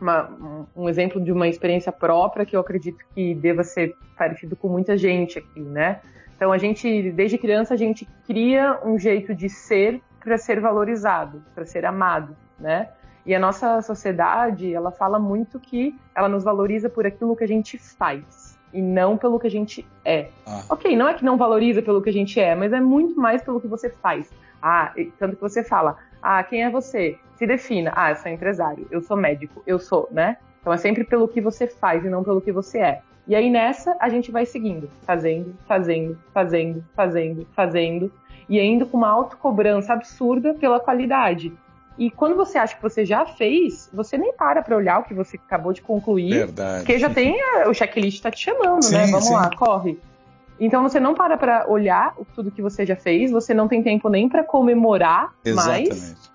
[0.00, 4.68] uma, um exemplo de uma experiência própria que eu acredito que deva ser parecido com
[4.68, 6.00] muita gente aqui, né?
[6.36, 11.42] Então a gente, desde criança, a gente cria um jeito de ser para ser valorizado,
[11.54, 12.90] para ser amado, né?
[13.26, 17.48] E a nossa sociedade, ela fala muito que ela nos valoriza por aquilo que a
[17.48, 20.28] gente faz e não pelo que a gente é.
[20.46, 20.62] Ah.
[20.70, 23.42] Ok, não é que não valoriza pelo que a gente é, mas é muito mais
[23.42, 24.30] pelo que você faz.
[24.62, 27.18] Ah, tanto que você fala, ah, quem é você?
[27.36, 27.92] Se defina.
[27.94, 30.36] Ah, eu sou empresário, eu sou médico, eu sou, né?
[30.60, 33.02] Então é sempre pelo que você faz e não pelo que você é.
[33.26, 38.12] E aí nessa a gente vai seguindo, fazendo, fazendo, fazendo, fazendo, fazendo,
[38.48, 41.52] e ainda com uma autocobrança absurda pela qualidade.
[41.98, 45.12] E quando você acha que você já fez, você nem para para olhar o que
[45.12, 46.30] você acabou de concluir.
[46.30, 46.78] Verdade.
[46.78, 49.06] Porque já tem a, o checklist está te chamando, sim, né?
[49.06, 49.34] Vamos sim.
[49.34, 49.98] lá, corre.
[50.60, 54.08] Então você não para para olhar tudo que você já fez, você não tem tempo
[54.08, 55.88] nem para comemorar Exatamente.
[55.88, 56.30] mais.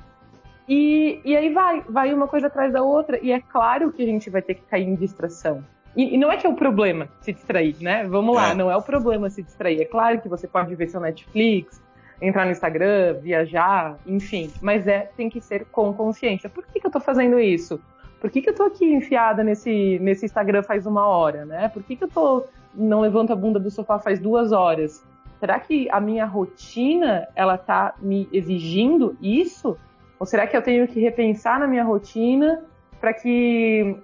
[0.68, 3.18] E, e aí vai, vai uma coisa atrás da outra.
[3.22, 5.64] E é claro que a gente vai ter que cair em distração.
[5.96, 8.06] E, e não é que é o problema se distrair, né?
[8.06, 8.54] Vamos lá, é.
[8.54, 9.82] não é o problema se distrair.
[9.82, 11.82] É claro que você pode ver seu Netflix,
[12.22, 14.52] entrar no Instagram, viajar, enfim.
[14.62, 16.50] Mas é, tem que ser com consciência.
[16.50, 17.80] Por que, que eu tô fazendo isso?
[18.20, 21.68] Por que, que eu tô aqui enfiada nesse, nesse Instagram faz uma hora, né?
[21.68, 25.06] Por que, que eu tô não levanto a bunda do sofá faz duas horas?
[25.40, 29.78] Será que a minha rotina ela tá me exigindo isso?
[30.18, 32.64] Ou será que eu tenho que repensar na minha rotina
[33.02, 33.98] para que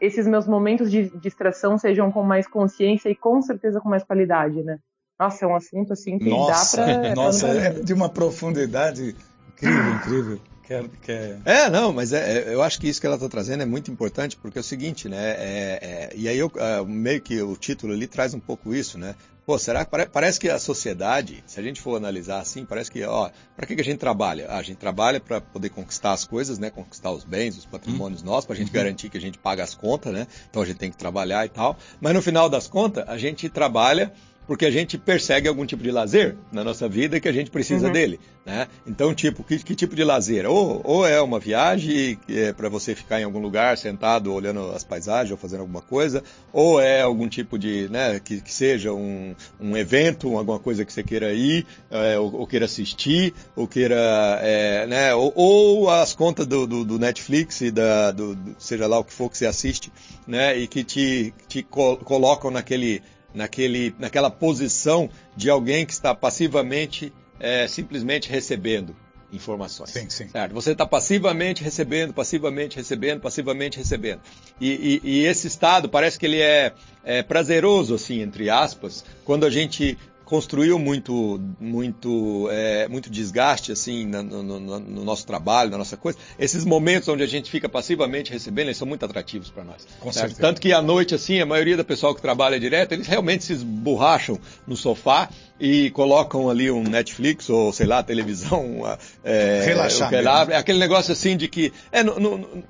[0.00, 4.62] esses meus momentos de distração sejam com mais consciência e com certeza com mais qualidade,
[4.62, 4.78] né?
[5.18, 7.14] Nossa, é um assunto assim que nossa, dá para.
[7.16, 9.16] Nossa, é de uma profundidade
[9.48, 10.40] incrível, incrível.
[10.62, 11.40] Quer, quer...
[11.46, 13.90] É, não, mas é, é eu acho que isso que ela está trazendo é muito
[13.90, 15.30] importante, porque é o seguinte, né?
[15.30, 18.98] É, é, e aí eu, é, meio que o título ali traz um pouco isso,
[18.98, 19.14] né?
[19.46, 23.02] Pô, será que parece que a sociedade, se a gente for analisar assim, parece que,
[23.02, 24.46] ó, para que, que a gente trabalha?
[24.50, 26.68] Ah, a gente trabalha para poder conquistar as coisas, né?
[26.68, 28.26] Conquistar os bens, os patrimônios hum.
[28.26, 28.74] nossos, para a gente uhum.
[28.74, 30.26] garantir que a gente paga as contas, né?
[30.50, 31.78] Então a gente tem que trabalhar e tal.
[31.98, 34.12] Mas no final das contas, a gente trabalha
[34.48, 37.86] porque a gente persegue algum tipo de lazer na nossa vida que a gente precisa
[37.86, 37.92] uhum.
[37.92, 38.66] dele, né?
[38.86, 40.46] Então, tipo, que, que, tipo de lazer?
[40.46, 44.82] Ou, ou é uma viagem é para você ficar em algum lugar sentado olhando as
[44.82, 49.34] paisagens ou fazendo alguma coisa, ou é algum tipo de, né, que, que seja um,
[49.60, 54.00] um evento, alguma coisa que você queira ir, é, ou, ou, queira assistir, ou queira,
[54.40, 58.86] é, né, ou, ou, as contas do, do, do Netflix e da, do, do, seja
[58.86, 59.92] lá o que for que você assiste,
[60.26, 63.02] né, e que te, te colocam naquele
[63.34, 68.94] naquele, naquela posição de alguém que está passivamente, é, simplesmente recebendo
[69.32, 69.90] informações.
[69.90, 70.28] Sim, sim.
[70.28, 70.52] Certo?
[70.54, 74.20] Você está passivamente recebendo, passivamente recebendo, passivamente recebendo.
[74.60, 76.72] E, e, e esse estado parece que ele é,
[77.04, 84.04] é, prazeroso, assim, entre aspas, quando a gente construiu muito, muito, é, muito desgaste assim
[84.04, 86.18] no, no, no, nosso trabalho, na nossa coisa.
[86.38, 89.88] Esses momentos onde a gente fica passivamente recebendo, eles são muito atrativos para nós.
[89.98, 90.38] Com certeza.
[90.38, 93.54] Tanto que à noite, assim, a maioria do pessoal que trabalha direto, eles realmente se
[93.54, 98.82] esborracham no sofá e colocam ali um Netflix ou sei lá televisão
[99.24, 100.12] é, relaxar
[100.50, 102.02] é aquele negócio assim de que é,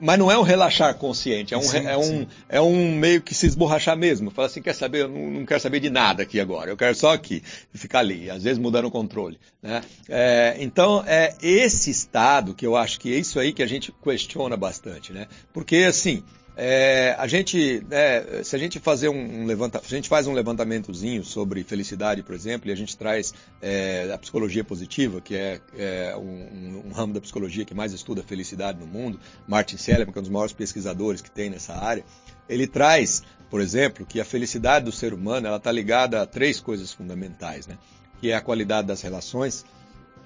[0.00, 3.34] mas não é um relaxar consciente é um, sim, é, um é um meio que
[3.34, 4.30] se esborrachar mesmo.
[4.30, 5.02] Fala assim quer saber?
[5.02, 6.70] Eu não, não, quero saber de nada aqui agora.
[6.70, 9.82] Eu quero só aqui ficar ali às vezes mudando o controle né?
[10.08, 13.92] É, então é esse estado que eu acho que é isso aí que a gente
[14.02, 15.26] questiona bastante né?
[15.52, 16.22] Porque assim
[16.60, 20.32] é, a gente, é, se a gente fazer um, um levanta, a gente faz um
[20.32, 25.60] levantamentozinho sobre felicidade, por exemplo, e a gente traz é, a psicologia positiva, que é,
[25.76, 30.18] é um, um, ramo da psicologia que mais estuda felicidade no mundo, Martin Seligman, que
[30.18, 32.04] é um dos maiores pesquisadores que tem nessa área,
[32.48, 36.58] ele traz, por exemplo, que a felicidade do ser humano ela está ligada a três
[36.58, 37.78] coisas fundamentais, né?
[38.20, 39.64] Que é a qualidade das relações,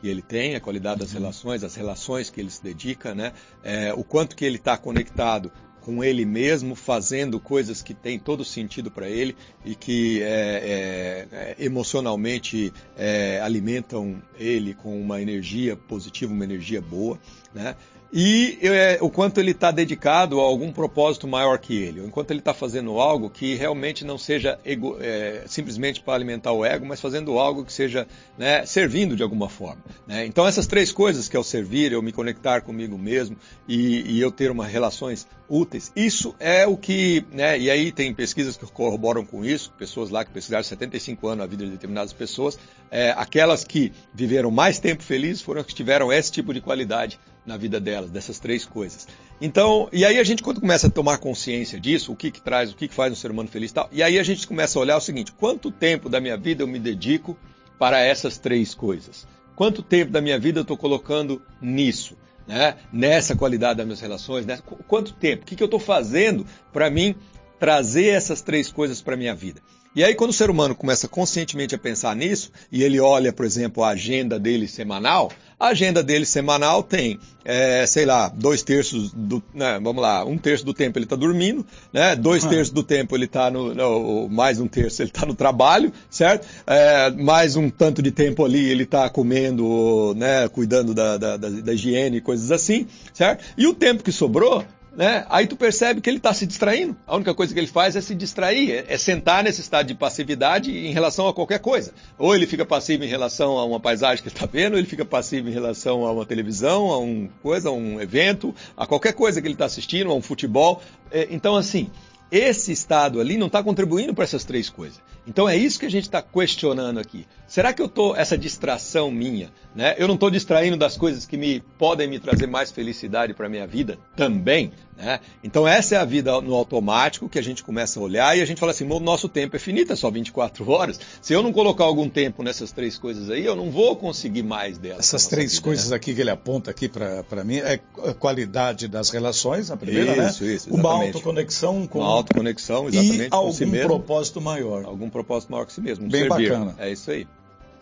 [0.00, 1.20] que ele tem, a qualidade das uhum.
[1.20, 3.34] relações, as relações que ele se dedica, né?
[3.62, 5.52] É, o quanto que ele está conectado
[5.84, 11.28] com ele mesmo, fazendo coisas que têm todo sentido para ele e que é, é,
[11.32, 17.18] é, emocionalmente é, alimentam ele com uma energia positiva, uma energia boa,
[17.54, 17.76] né?
[18.12, 22.30] E é, o quanto ele está dedicado a algum propósito maior que ele, o quanto
[22.30, 26.84] ele está fazendo algo que realmente não seja ego, é, simplesmente para alimentar o ego,
[26.84, 29.82] mas fazendo algo que seja né, servindo de alguma forma.
[30.06, 30.26] Né?
[30.26, 33.34] Então essas três coisas que é o servir, eu me conectar comigo mesmo
[33.66, 38.12] e, e eu ter uma relações úteis, isso é o que, né, e aí tem
[38.12, 42.12] pesquisas que corroboram com isso, pessoas lá que pesquisaram 75 anos a vida de determinadas
[42.12, 42.58] pessoas,
[42.90, 47.18] é, aquelas que viveram mais tempo felizes foram as que tiveram esse tipo de qualidade
[47.44, 49.06] na vida delas, dessas três coisas.
[49.40, 52.72] Então, e aí a gente quando começa a tomar consciência disso, o que que traz,
[52.72, 54.78] o que que faz um ser humano feliz e tal, e aí a gente começa
[54.78, 57.36] a olhar o seguinte, quanto tempo da minha vida eu me dedico
[57.78, 59.26] para essas três coisas?
[59.56, 62.16] Quanto tempo da minha vida eu estou colocando nisso?
[62.46, 62.76] Né?
[62.92, 64.58] Nessa qualidade das minhas relações, né?
[64.86, 65.42] quanto tempo?
[65.42, 67.14] O que, que eu estou fazendo para mim
[67.58, 69.60] trazer essas três coisas para a minha vida?
[69.94, 73.44] E aí, quando o ser humano começa conscientemente a pensar nisso, e ele olha, por
[73.44, 79.12] exemplo, a agenda dele semanal, a agenda dele semanal tem, é, sei lá, dois terços
[79.12, 82.48] do, né, vamos lá, um terço do tempo ele está dormindo, né, dois ah.
[82.48, 86.48] terços do tempo ele está no, no, mais um terço ele está no trabalho, certo?
[86.66, 91.48] É, mais um tanto de tempo ali ele está comendo, né, cuidando da, da, da,
[91.48, 93.44] da higiene e coisas assim, certo?
[93.56, 95.24] E o tempo que sobrou, né?
[95.28, 96.96] Aí tu percebe que ele está se distraindo.
[97.06, 99.94] A única coisa que ele faz é se distrair, é, é, sentar nesse estado de
[99.94, 101.92] passividade em relação a qualquer coisa.
[102.18, 104.86] Ou ele fica passivo em relação a uma paisagem que ele está vendo, ou ele
[104.86, 109.14] fica passivo em relação a uma televisão, a um coisa, a um evento, a qualquer
[109.14, 110.82] coisa que ele está assistindo, a um futebol.
[111.10, 111.90] É, então, assim,
[112.32, 114.98] esse estado ali não está contribuindo para essas três coisas.
[115.26, 117.26] Então é isso que a gente está questionando aqui.
[117.46, 119.94] Será que eu estou, essa distração minha, né?
[119.98, 123.50] Eu não estou distraindo das coisas que me podem me trazer mais felicidade para a
[123.50, 125.20] minha vida também, né?
[125.42, 128.44] Então essa é a vida no automático que a gente começa a olhar e a
[128.44, 131.00] gente fala assim, o nosso tempo é finito, é só 24 horas.
[131.20, 134.78] Se eu não colocar algum tempo nessas três coisas aí, eu não vou conseguir mais
[134.78, 135.00] delas.
[135.00, 135.96] Essas três vida, coisas né?
[135.96, 140.44] aqui que ele aponta aqui para mim é a qualidade das relações, a primeira, isso,
[140.44, 140.52] né?
[140.52, 141.98] Isso, Uma autoconexão com...
[141.98, 144.84] Uma autoconexão, exatamente, e algum si propósito maior.
[144.84, 146.08] Algum propósito maior que si mesmo.
[146.08, 146.50] Bem servir.
[146.50, 146.74] bacana.
[146.78, 147.26] É isso aí.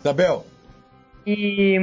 [0.00, 0.46] Isabel.
[1.26, 1.78] E,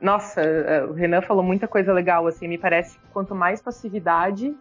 [0.00, 4.52] nossa, é, o Renan falou muita coisa legal, assim, me parece que quanto mais passividade,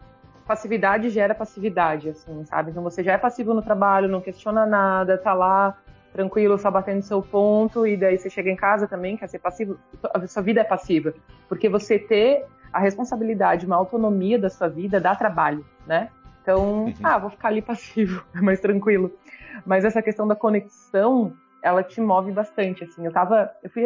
[0.51, 2.71] passividade gera passividade, assim, sabe?
[2.71, 5.77] Então você já é passivo no trabalho, não questiona nada, tá lá
[6.11, 9.79] tranquilo, só batendo seu ponto, e daí você chega em casa também, quer ser passivo,
[10.13, 11.13] a sua vida é passiva.
[11.47, 16.09] Porque você ter a responsabilidade, uma autonomia da sua vida dá trabalho, né?
[16.41, 16.93] Então, uhum.
[17.01, 19.09] ah, vou ficar ali passivo, é mais tranquilo.
[19.65, 21.31] Mas essa questão da conexão,
[21.63, 23.05] ela te move bastante, assim.
[23.05, 23.83] Eu tava, eu fui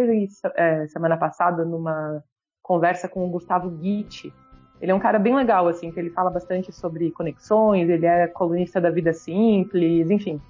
[0.55, 2.23] é, semana passada numa
[2.63, 4.33] conversa com o Gustavo Guitti.
[4.81, 8.27] Ele é um cara bem legal, assim, que ele fala bastante sobre conexões, ele é
[8.27, 10.41] colunista da Vida Simples, enfim.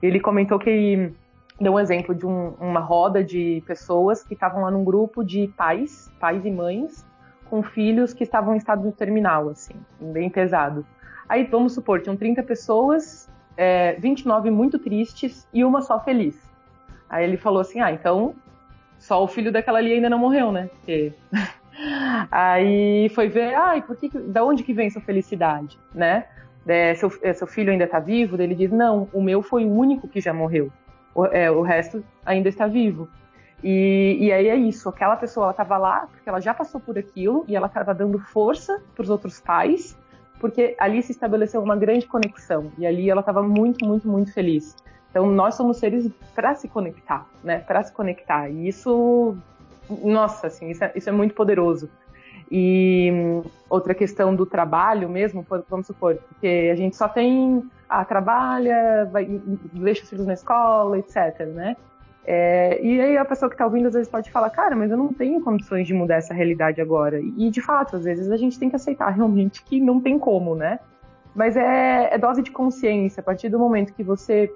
[0.00, 1.12] Ele comentou que
[1.60, 5.48] deu um exemplo de um, uma roda de pessoas que estavam lá num grupo de
[5.56, 7.04] pais, pais e mães,
[7.50, 10.86] com filhos que estavam em estado terminal, assim, bem pesado.
[11.28, 16.40] Aí, vamos supor, tinham 30 pessoas, é, 29 muito tristes e uma só feliz.
[17.08, 18.34] Aí ele falou assim: ah, então
[18.98, 20.70] só o filho daquela ali ainda não morreu, né?
[20.78, 21.12] Porque...
[22.30, 26.24] Aí foi ver, ai, por que, da onde que vem sua felicidade, né?
[26.66, 28.40] É, seu, é, seu filho ainda está vivo?
[28.40, 30.72] Ele diz, não, o meu foi o único que já morreu.
[31.14, 33.08] O, é, o resto ainda está vivo.
[33.62, 37.44] E, e, aí é isso, aquela pessoa estava lá porque ela já passou por aquilo
[37.48, 39.96] e ela estava dando força para os outros pais
[40.38, 44.76] porque ali se estabeleceu uma grande conexão e ali ela estava muito, muito, muito feliz.
[45.10, 47.58] Então nós somos seres para se conectar, né?
[47.60, 48.50] Para se conectar.
[48.50, 49.36] E isso,
[49.88, 51.88] nossa, assim, isso é, isso é muito poderoso.
[52.50, 58.04] E hum, outra questão do trabalho mesmo, vamos supor, porque a gente só tem, ah,
[58.04, 59.26] trabalha, vai,
[59.72, 61.76] deixa os filhos na escola, etc, né?
[62.28, 64.96] É, e aí a pessoa que está ouvindo às vezes pode falar, cara, mas eu
[64.96, 67.20] não tenho condições de mudar essa realidade agora.
[67.20, 70.56] E de fato, às vezes a gente tem que aceitar realmente que não tem como,
[70.56, 70.80] né?
[71.34, 73.20] Mas é, é dose de consciência.
[73.20, 74.52] A partir do momento que você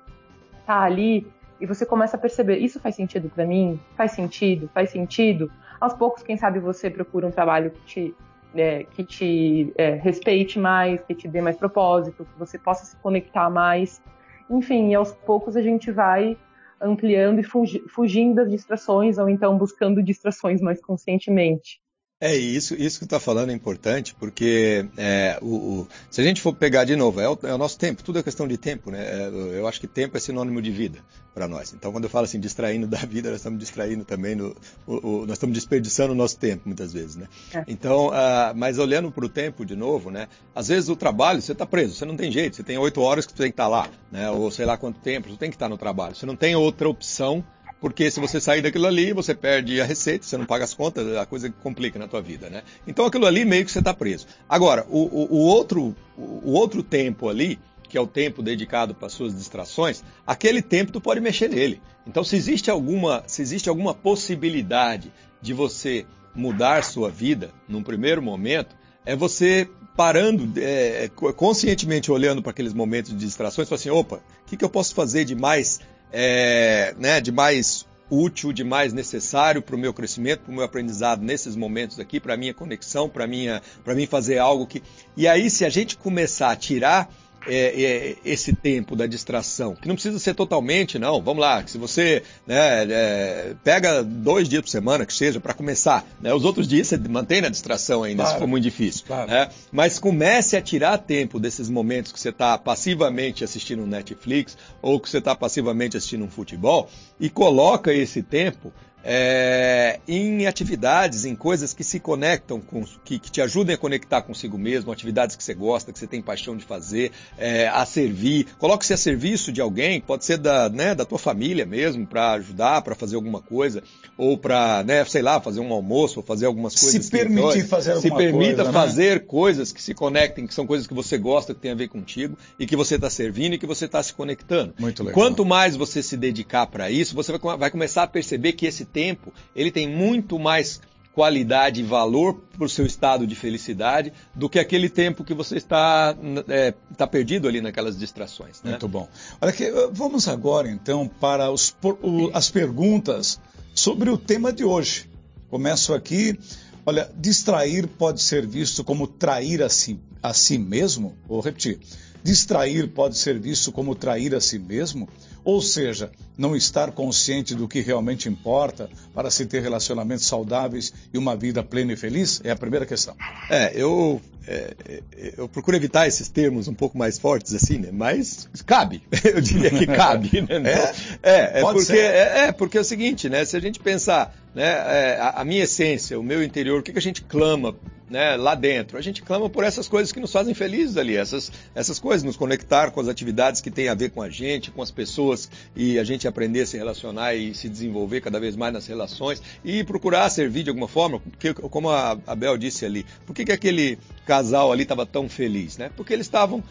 [0.67, 1.31] tá ali
[1.61, 3.79] e você começa a perceber, isso faz sentido para mim?
[3.97, 4.71] Faz sentido?
[4.73, 5.53] Faz sentido?
[5.81, 8.15] Aos poucos, quem sabe você procura um trabalho que te,
[8.55, 12.97] é, que te é, respeite mais, que te dê mais propósito, que você possa se
[12.97, 14.03] conectar mais.
[14.49, 16.37] Enfim, aos poucos a gente vai
[16.81, 21.81] ampliando e fugindo das distrações ou então buscando distrações mais conscientemente.
[22.23, 26.43] É isso, isso que está falando é importante, porque é, o, o, se a gente
[26.43, 28.91] for pegar de novo, é o, é o, nosso tempo, tudo é questão de tempo,
[28.91, 29.03] né?
[29.03, 29.29] É,
[29.59, 30.99] eu acho que tempo é sinônimo de vida
[31.33, 31.73] para nós.
[31.73, 34.55] Então, quando eu falo assim, distraindo da vida, nós estamos distraindo também, no,
[34.87, 37.27] nós estamos desperdiçando o nosso tempo muitas vezes, né?
[37.55, 37.65] É.
[37.67, 40.29] Então, uh, mas olhando para o tempo de novo, né?
[40.55, 43.25] Às vezes o trabalho, você está preso, você não tem jeito, você tem oito horas
[43.25, 44.31] que você tem que estar tá lá, né?
[44.31, 46.55] Ou sei lá quanto tempo, você tem que estar tá no trabalho, você não tem
[46.55, 47.43] outra opção
[47.81, 51.17] porque se você sair daquilo ali, você perde a receita, você não paga as contas,
[51.17, 52.63] a coisa complica na tua vida, né?
[52.87, 54.27] Então aquilo ali meio que você está preso.
[54.49, 59.09] Agora, o, o, o outro, o outro tempo ali, que é o tempo dedicado para
[59.09, 61.81] suas distrações, aquele tempo tu pode mexer nele.
[62.07, 68.23] Então, se existe alguma, se existe alguma possibilidade de você mudar sua vida num primeiro
[68.23, 74.17] momento, é você parando, é, conscientemente olhando para aqueles momentos de distrações, e assim, opa,
[74.17, 75.81] o que, que eu posso fazer de mais
[76.13, 80.65] é, né, de mais útil, de mais necessário para o meu crescimento, para o meu
[80.65, 84.83] aprendizado nesses momentos aqui, para a minha conexão, para mim fazer algo que.
[85.17, 87.09] E aí, se a gente começar a tirar
[87.47, 91.23] é, é, esse tempo da distração, que não precisa ser totalmente, não.
[91.23, 96.07] Vamos lá, se você né, é, pega dois dias por semana, que seja, para começar,
[96.21, 98.37] né, os outros dias você mantém na distração ainda, claro.
[98.37, 99.05] se for muito difícil.
[99.07, 99.31] Claro.
[99.31, 104.57] Né, mas comece a tirar tempo desses momentos que você está passivamente assistindo um Netflix
[104.83, 108.73] ou que você está passivamente assistindo um futebol e coloca esse tempo
[109.05, 114.23] é, em atividades, em coisas que se conectam com, que, que, te ajudem a conectar
[114.23, 118.47] consigo mesmo, atividades que você gosta, que você tem paixão de fazer, é, a servir.
[118.59, 122.83] Coloque-se a serviço de alguém, pode ser da, né, da tua família mesmo, para ajudar,
[122.83, 123.83] para fazer alguma coisa,
[124.17, 127.05] ou para, né, sei lá, fazer um almoço, ou fazer algumas coisas.
[127.05, 128.27] Se permitir fazer alguma coisa.
[128.27, 128.73] Se permita coisa, né?
[128.73, 129.27] fazer né?
[129.27, 132.37] coisas que se conectem, que são coisas que você gosta, que tem a ver contigo,
[132.59, 134.75] e que você está servindo e que você está se conectando.
[134.79, 135.15] Muito legal.
[135.15, 138.85] Quanto mais você se dedicar para isso, você vai, vai começar a perceber que esse
[138.93, 140.81] tempo, ele tem muito mais
[141.13, 145.57] qualidade e valor para o seu estado de felicidade do que aquele tempo que você
[145.57, 146.17] está,
[146.49, 148.63] é, está perdido ali naquelas distrações.
[148.63, 148.71] Né?
[148.71, 149.09] Muito bom.
[149.41, 153.41] Olha aqui, eh, vamos agora então para os, o, as perguntas
[153.75, 155.11] sobre o tema de hoje.
[155.49, 156.39] Começo aqui.
[156.87, 161.17] Olha, distrair pode ser visto como trair a si, a si mesmo?
[161.29, 161.81] Vou repetir.
[162.23, 165.09] Distrair pode ser visto como trair a si mesmo?
[165.45, 171.19] Ou seja, não estar consciente do que realmente importa para se ter relacionamentos saudáveis e
[171.19, 172.41] uma vida plena e feliz?
[172.45, 173.15] É a primeira questão.
[173.51, 177.91] É, eu, é, é eu procuro evitar esses termos um pouco mais fortes assim, né?
[177.93, 180.93] Mas cabe, eu diria que cabe, né?
[181.23, 183.45] É, é, é porque, é, é, porque é o seguinte, né?
[183.45, 186.93] Se a gente pensar, né, é, a, a minha essência, o meu interior, o que,
[186.93, 187.77] que a gente clama
[188.11, 188.99] né, lá dentro.
[188.99, 192.37] A gente clama por essas coisas que nos fazem felizes ali, essas, essas coisas, nos
[192.37, 195.99] conectar com as atividades que têm a ver com a gente, com as pessoas e
[195.99, 199.85] a gente aprender a se relacionar e se desenvolver cada vez mais nas relações e
[199.85, 203.97] procurar servir de alguma forma, porque como a Bel disse ali, por que, que aquele
[204.31, 205.91] casal ali estava tão feliz, né?
[205.97, 206.63] Porque eles estavam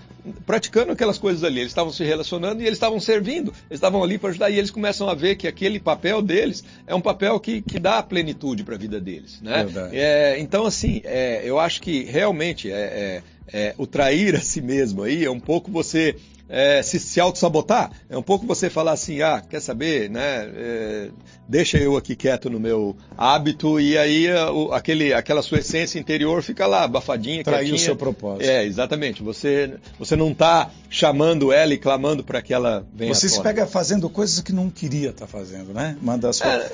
[0.46, 4.18] praticando aquelas coisas ali, eles estavam se relacionando e eles estavam servindo, eles estavam ali
[4.18, 7.62] para ajudar e eles começam a ver que aquele papel deles é um papel que,
[7.62, 9.64] que dá plenitude para a vida deles, né?
[9.92, 14.62] É, então assim, é, eu acho que realmente é, é, é, o trair a si
[14.62, 16.16] mesmo aí é um pouco você
[16.50, 17.92] é, se, se auto-sabotar.
[18.10, 20.50] É um pouco você falar assim, ah, quer saber, né?
[20.56, 21.10] É,
[21.48, 26.42] deixa eu aqui quieto no meu hábito e aí o, aquele, aquela sua essência interior
[26.42, 27.76] fica lá, abafadinha, Trair quietinha.
[27.76, 28.50] o seu propósito.
[28.50, 29.22] É, exatamente.
[29.22, 33.68] Você, você não está chamando ela e clamando para que ela venha Você se pega
[33.68, 35.96] fazendo coisas que não queria estar tá fazendo, né?
[36.02, 36.48] Manda a sua...
[36.48, 36.72] É...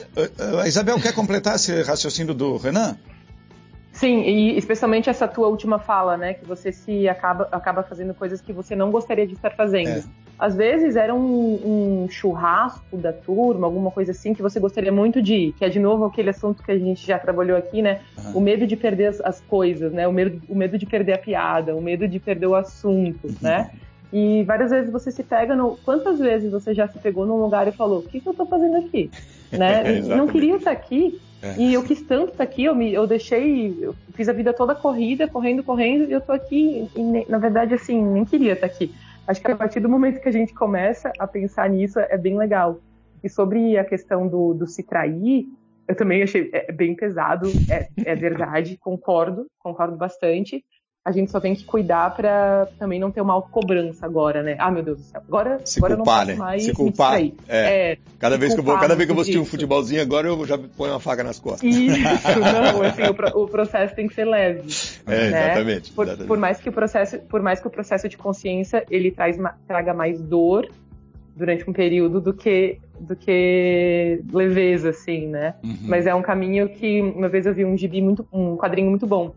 [0.61, 2.97] A Isabel quer completar esse raciocínio do Renan?
[3.95, 6.33] Sim, e especialmente essa tua última fala, né?
[6.33, 9.87] Que você se acaba, acaba fazendo coisas que você não gostaria de estar fazendo.
[9.87, 10.03] É.
[10.37, 15.21] Às vezes era um, um, churrasco da turma, alguma coisa assim, que você gostaria muito
[15.21, 18.01] de ir, que é de novo aquele assunto que a gente já trabalhou aqui, né?
[18.17, 18.39] Uhum.
[18.39, 20.05] O medo de perder as, as, coisas, né?
[20.05, 23.35] O medo, o medo de perder a piada, o medo de perder o assunto, uhum.
[23.41, 23.71] né?
[24.11, 25.77] E várias vezes você se pega no.
[25.85, 28.45] Quantas vezes você já se pegou num lugar e falou: o que, que eu tô
[28.45, 29.09] fazendo aqui?
[29.51, 30.01] né?
[30.03, 31.19] não queria estar aqui.
[31.45, 31.55] É.
[31.57, 34.73] E eu quis tanto estar aqui, eu, me, eu deixei, eu fiz a vida toda
[34.73, 38.91] corrida, correndo, correndo, e eu tô aqui, e, na verdade, assim, nem queria estar aqui.
[39.27, 42.35] Acho que a partir do momento que a gente começa a pensar nisso, é bem
[42.37, 42.79] legal.
[43.23, 45.45] E sobre a questão do, do se trair,
[45.87, 50.63] eu também achei é, bem pesado, é, é verdade, concordo, concordo bastante
[51.05, 54.55] a gente só tem que cuidar para também não ter uma autocobrança agora, né?
[54.57, 55.21] Ah, meu Deus do céu.
[55.27, 57.31] Agora, se agora culpar, eu não posso mais se culpar, é.
[57.47, 57.97] é.
[58.17, 60.45] Cada vez que eu vou, cada vez que eu vou assistir um futebolzinho agora eu
[60.47, 61.63] já ponho uma faca nas costas.
[61.75, 61.99] Isso,
[62.41, 64.63] não, assim, o, o, processo tem que ser leve.
[65.05, 65.45] É, né?
[65.45, 66.27] exatamente, por, exatamente.
[66.27, 69.37] Por, mais que o processo, por mais que o processo de consciência ele traz,
[69.67, 70.67] traga mais dor
[71.35, 75.53] durante um período do que do que leveza, assim, né?
[75.63, 75.77] Uhum.
[75.83, 79.05] Mas é um caminho que uma vez eu vi um gibi muito, um quadrinho muito
[79.05, 79.35] bom.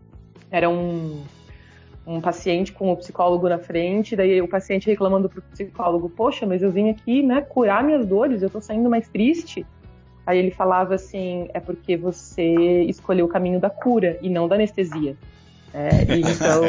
[0.49, 1.21] Era um
[2.09, 6.63] um paciente com o psicólogo na frente, daí o paciente reclamando pro psicólogo, poxa, mas
[6.63, 9.63] eu vim aqui, né, curar minhas dores, eu tô saindo mais triste.
[10.25, 14.55] Aí ele falava assim, é porque você escolheu o caminho da cura e não da
[14.55, 15.15] anestesia.
[15.71, 16.61] É, então.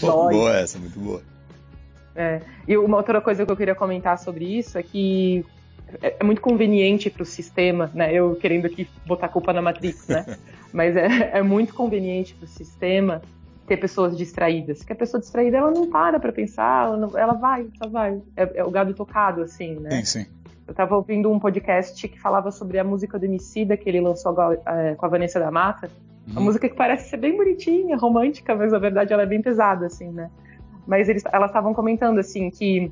[0.30, 1.22] boa essa, muito boa.
[2.14, 5.44] É, e uma outra coisa que eu queria comentar sobre isso é que
[6.00, 8.12] é, é muito conveniente para o sistema, né?
[8.12, 10.24] Eu querendo aqui botar a culpa na Matrix, né?
[10.72, 13.22] Mas é, é muito conveniente para o sistema
[13.70, 14.82] ter pessoas distraídas.
[14.82, 18.20] Que a pessoa distraída, ela não para para pensar, ela, não, ela, vai, só vai.
[18.36, 20.02] É, é, o gado tocado, assim, né?
[20.02, 20.26] Sim, sim.
[20.66, 24.34] Eu tava ouvindo um podcast que falava sobre a música do Emicida, que ele lançou
[24.66, 25.88] é, com a Vanessa da Mata.
[26.26, 26.32] Uhum.
[26.32, 29.86] Uma música que parece ser bem bonitinha, romântica, mas na verdade ela é bem pesada,
[29.86, 30.28] assim, né?
[30.84, 32.90] Mas eles, elas estavam comentando, assim, que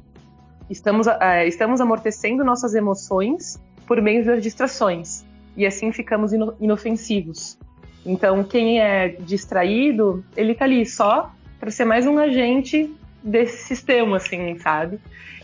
[0.71, 5.25] estamos, é, estamos amortecendo nossas emoções por meio das distrações.
[5.57, 7.59] E assim ficamos ino inofensivos.
[8.05, 12.91] Então, quem é distraído, ele tá ali só para ser mais um agente
[13.23, 14.99] desse sistema, assim, sabe?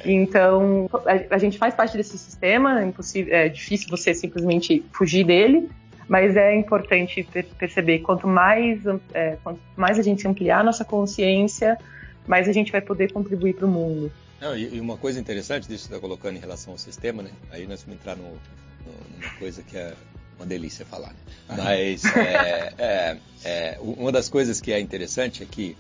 [0.05, 5.25] Então, a, a, gente faz parte desse sistema, é, impossível, é difícil você simplesmente fugir
[5.25, 5.69] dele,
[6.09, 7.27] mas é importante
[7.59, 8.81] perceber quanto mais,
[9.13, 11.79] é, quanto mais a gente ampliar a nossa consciência,
[12.27, 14.13] mais a gente vai poder contribuir para o mundo.
[14.41, 17.31] Não, e, uma coisa interessante disso que você está colocando em relação ao sistema, né?
[17.51, 19.95] Aí nós vamos entrar no, no, numa coisa que é
[20.39, 21.14] uma delícia falar.
[21.49, 21.57] Né?
[21.57, 25.76] Mas é, é, é, uma das coisas que é interessante é que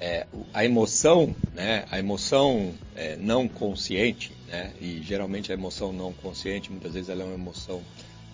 [0.00, 6.12] é, a emoção, né, a emoção é, não consciente, né, e geralmente a emoção não
[6.12, 7.82] consciente, muitas vezes ela é uma emoção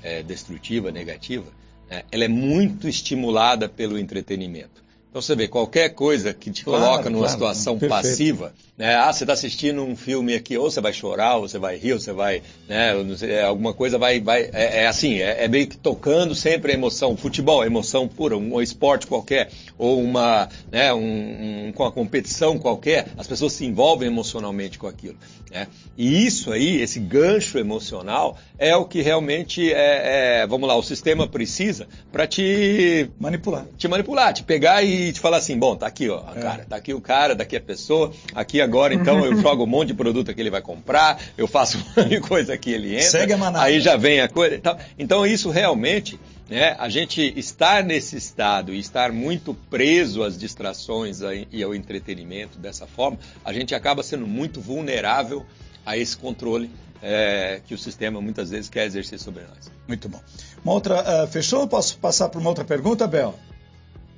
[0.02, 1.46] é, destrutiva, negativa,
[1.88, 4.82] né, ela é muito estimulada pelo entretenimento.
[5.11, 7.90] Então você vê, qualquer coisa que te claro, coloca numa claro, situação perfeito.
[7.90, 8.94] passiva, né?
[8.94, 11.94] Ah, você está assistindo um filme aqui, ou você vai chorar, ou você vai rir,
[11.94, 12.92] ou você vai, né?
[13.16, 16.74] Sei, alguma coisa vai, vai, é, é assim, é, é, meio que tocando sempre a
[16.76, 17.16] emoção.
[17.16, 20.94] Futebol, emoção pura, um, um esporte qualquer, ou uma, né?
[20.94, 25.16] Um, um, com a competição qualquer, as pessoas se envolvem emocionalmente com aquilo,
[25.50, 25.66] né?
[25.98, 30.82] E isso aí, esse gancho emocional, é o que realmente é, é vamos lá, o
[30.84, 35.86] sistema precisa para te manipular, te manipular, te pegar e te falar assim, bom, tá
[35.86, 36.40] aqui, ó, é.
[36.40, 39.88] cara, tá aqui o cara, daqui a pessoa, aqui agora então eu jogo um monte
[39.88, 43.09] de produto que ele vai comprar, eu faço um monte de coisa que ele entra,
[43.09, 43.64] Segue a manada.
[43.64, 44.55] aí já vem a coisa.
[44.55, 50.38] Então, então isso realmente, né, a gente estar nesse estado e estar muito preso às
[50.38, 51.20] distrações
[51.51, 55.44] e ao entretenimento dessa forma, a gente acaba sendo muito vulnerável
[55.84, 56.70] a esse controle
[57.03, 59.70] é, que o sistema muitas vezes quer exercer sobre nós.
[59.88, 60.20] Muito bom.
[60.64, 61.66] Uma outra, uh, fechou?
[61.66, 63.34] Posso passar para uma outra pergunta, Bel?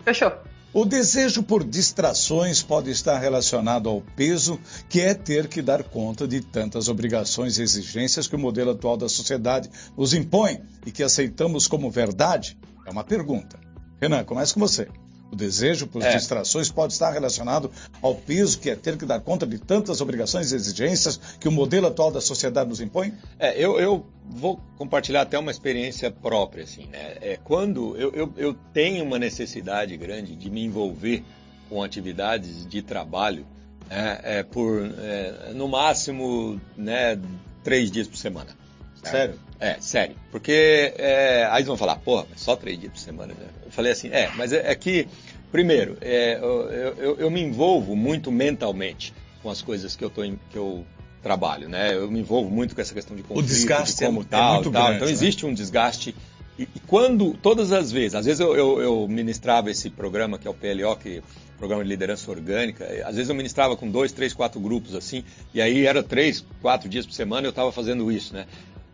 [0.05, 0.33] Fechou.
[0.75, 4.59] O desejo por distrações pode estar relacionado ao peso
[4.89, 8.97] que é ter que dar conta de tantas obrigações e exigências que o modelo atual
[8.97, 12.57] da sociedade nos impõe e que aceitamos como verdade?
[12.87, 13.61] É uma pergunta.
[14.01, 14.89] Renan, começa com você.
[15.33, 16.14] O desejo por é.
[16.14, 17.70] distrações pode estar relacionado
[18.03, 21.51] ao peso que é ter que dar conta de tantas obrigações e exigências que o
[21.51, 23.14] modelo atual da sociedade nos impõe?
[23.39, 27.16] É, eu, eu vou compartilhar até uma experiência própria, assim, né?
[27.22, 31.24] É, quando eu, eu, eu tenho uma necessidade grande de me envolver
[31.66, 33.47] com atividades de trabalho
[33.89, 37.18] né, é, por, é, no máximo, né,
[37.64, 38.61] três dias por semana.
[39.11, 39.34] Sério?
[39.59, 40.16] É, sério.
[40.30, 43.46] Porque é, aí eles vão falar, porra, mas só três dias por semana, né?
[43.64, 45.07] Eu falei assim, é, mas é, é que,
[45.50, 50.24] primeiro, é, eu, eu, eu, me envolvo muito mentalmente com as coisas que eu, tô
[50.24, 50.84] em, que eu
[51.22, 51.94] trabalho, né?
[51.94, 54.50] Eu me envolvo muito com essa questão de conflito, o desgaste de como é, tal,
[54.50, 54.82] é muito tal.
[54.82, 55.12] Grande, então né?
[55.12, 56.14] existe um desgaste.
[56.59, 60.50] E, quando, todas as vezes, às vezes eu, eu, eu ministrava esse programa que é
[60.50, 61.22] o PLO, que
[61.62, 62.84] programa de liderança orgânica.
[63.07, 65.22] Às vezes eu ministrava com dois, três, quatro grupos assim,
[65.55, 68.46] e aí era três, quatro dias por semana eu estava fazendo isso, né?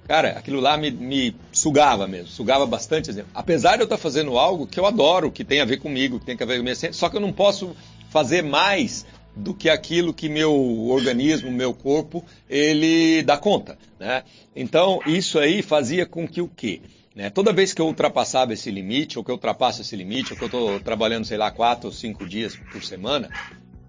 [0.09, 3.11] Cara, aquilo lá me, me sugava mesmo, sugava bastante.
[3.11, 3.30] Exemplo.
[3.34, 6.24] Apesar de eu estar fazendo algo que eu adoro, que tem a ver comigo, que
[6.24, 7.76] tem a ver com a minha só que eu não posso
[8.09, 9.04] fazer mais
[9.36, 10.52] do que aquilo que meu
[10.88, 14.24] organismo, meu corpo, ele dá conta, né?
[14.56, 16.80] Então, isso aí fazia com que o quê?
[17.14, 17.28] Né?
[17.28, 20.44] Toda vez que eu ultrapassava esse limite, ou que eu ultrapasso esse limite, ou que
[20.44, 23.28] eu estou trabalhando, sei lá, quatro ou cinco dias por semana,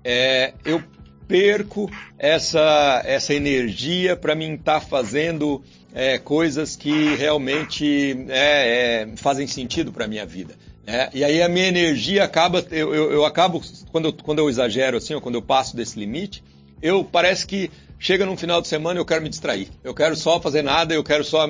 [0.03, 0.83] é, eu
[1.27, 5.63] perco essa, essa energia para mim estar tá fazendo
[5.93, 10.55] é, coisas que realmente é, é, fazem sentido para a minha vida.
[10.85, 11.09] Né?
[11.13, 13.61] E aí a minha energia acaba, eu, eu, eu, acabo,
[13.91, 16.43] quando eu, quando eu exagero assim, ou quando eu passo desse limite,
[16.81, 17.69] eu parece que
[17.99, 19.67] chega num final de semana e eu quero me distrair.
[19.83, 21.45] Eu quero só fazer nada, eu quero só.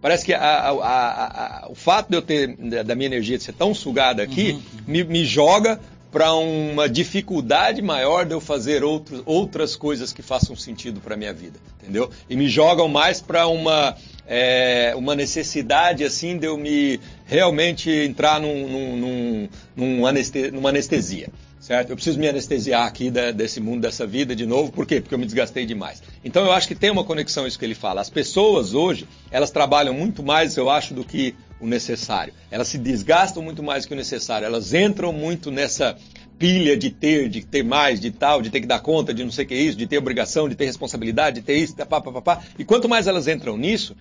[0.00, 3.54] Parece que a, a, a, o fato de eu ter, da minha energia de ser
[3.54, 4.62] tão sugada aqui, uhum.
[4.86, 5.80] Me, me joga
[6.10, 11.32] para uma dificuldade maior de eu fazer outro, outras coisas que façam sentido para minha
[11.32, 12.10] vida, entendeu?
[12.28, 13.96] E me jogam mais para uma
[14.26, 21.28] é, uma necessidade assim de eu me realmente entrar num, num, num, aneste, numa anestesia
[21.66, 21.90] certo?
[21.90, 25.00] Eu preciso me anestesiar aqui da, desse mundo, dessa vida de novo, por quê?
[25.00, 26.00] Porque eu me desgastei demais.
[26.24, 28.00] Então eu acho que tem uma conexão isso que ele fala.
[28.00, 32.32] As pessoas hoje, elas trabalham muito mais, eu acho, do que o necessário.
[32.50, 34.46] Elas se desgastam muito mais que o necessário.
[34.46, 35.96] Elas entram muito nessa
[36.38, 39.30] pilha de ter, de ter mais, de tal, de ter que dar conta, de não
[39.30, 42.00] sei o que é isso, de ter obrigação, de ter responsabilidade, de ter isso, pá,
[42.00, 42.42] pá, pá, pá.
[42.58, 43.96] E quanto mais elas entram nisso,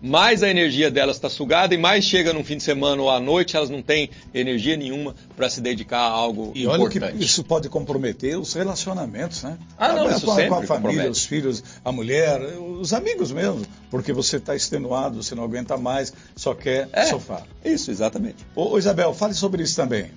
[0.00, 3.20] mais a energia delas está sugada e mais chega no fim de semana ou à
[3.20, 7.02] noite, elas não têm energia nenhuma para se dedicar a algo e importante.
[7.02, 9.58] olha que isso pode comprometer os relacionamentos, né?
[9.76, 11.10] Ah, não, a, isso com, sempre com a família, compromete.
[11.10, 16.12] os filhos, a mulher, os amigos mesmo, porque você está extenuado, você não aguenta mais,
[16.34, 17.42] só quer é, sofá.
[17.64, 18.46] Isso, exatamente.
[18.54, 20.10] Ô, ô, Isabel, fale sobre isso também.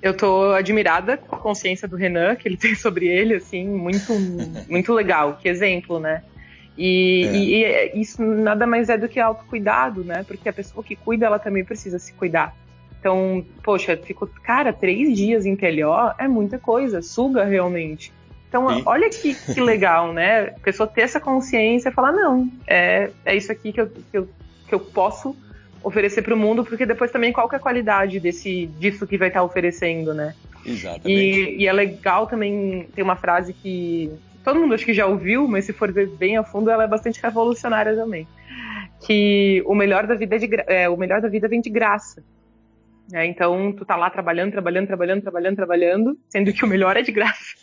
[0.00, 4.12] Eu estou admirada com a consciência do Renan, que ele tem sobre ele, assim, muito,
[4.68, 5.38] muito legal.
[5.40, 6.22] Que exemplo, né?
[6.76, 7.36] E, é.
[7.36, 10.24] e, e, isso nada mais é do que autocuidado, né?
[10.26, 12.54] Porque a pessoa que cuida, ela também precisa se cuidar.
[12.98, 18.12] Então, poxa, ficou, cara, três dias em TLO é muita coisa, suga realmente.
[18.48, 20.54] Então, olha que, que legal, né?
[20.56, 24.16] A pessoa ter essa consciência e falar, não, é, é isso aqui que eu, que
[24.18, 24.28] eu,
[24.68, 25.36] que eu posso
[25.82, 29.28] oferecer para o mundo, porque depois também qual é a qualidade desse, disso que vai
[29.28, 30.34] estar oferecendo, né?
[30.64, 31.10] Exatamente.
[31.10, 34.10] E, e é legal também, tem uma frase que
[34.44, 36.88] todo mundo acho que já ouviu, mas se for ver bem a fundo, ela é
[36.88, 38.28] bastante revolucionária também.
[39.00, 42.22] Que o melhor da vida é, de, é o melhor da vida vem de graça.
[43.12, 47.02] É, então, tu tá lá trabalhando, trabalhando, trabalhando, trabalhando, trabalhando, sendo que o melhor é
[47.02, 47.54] de graça.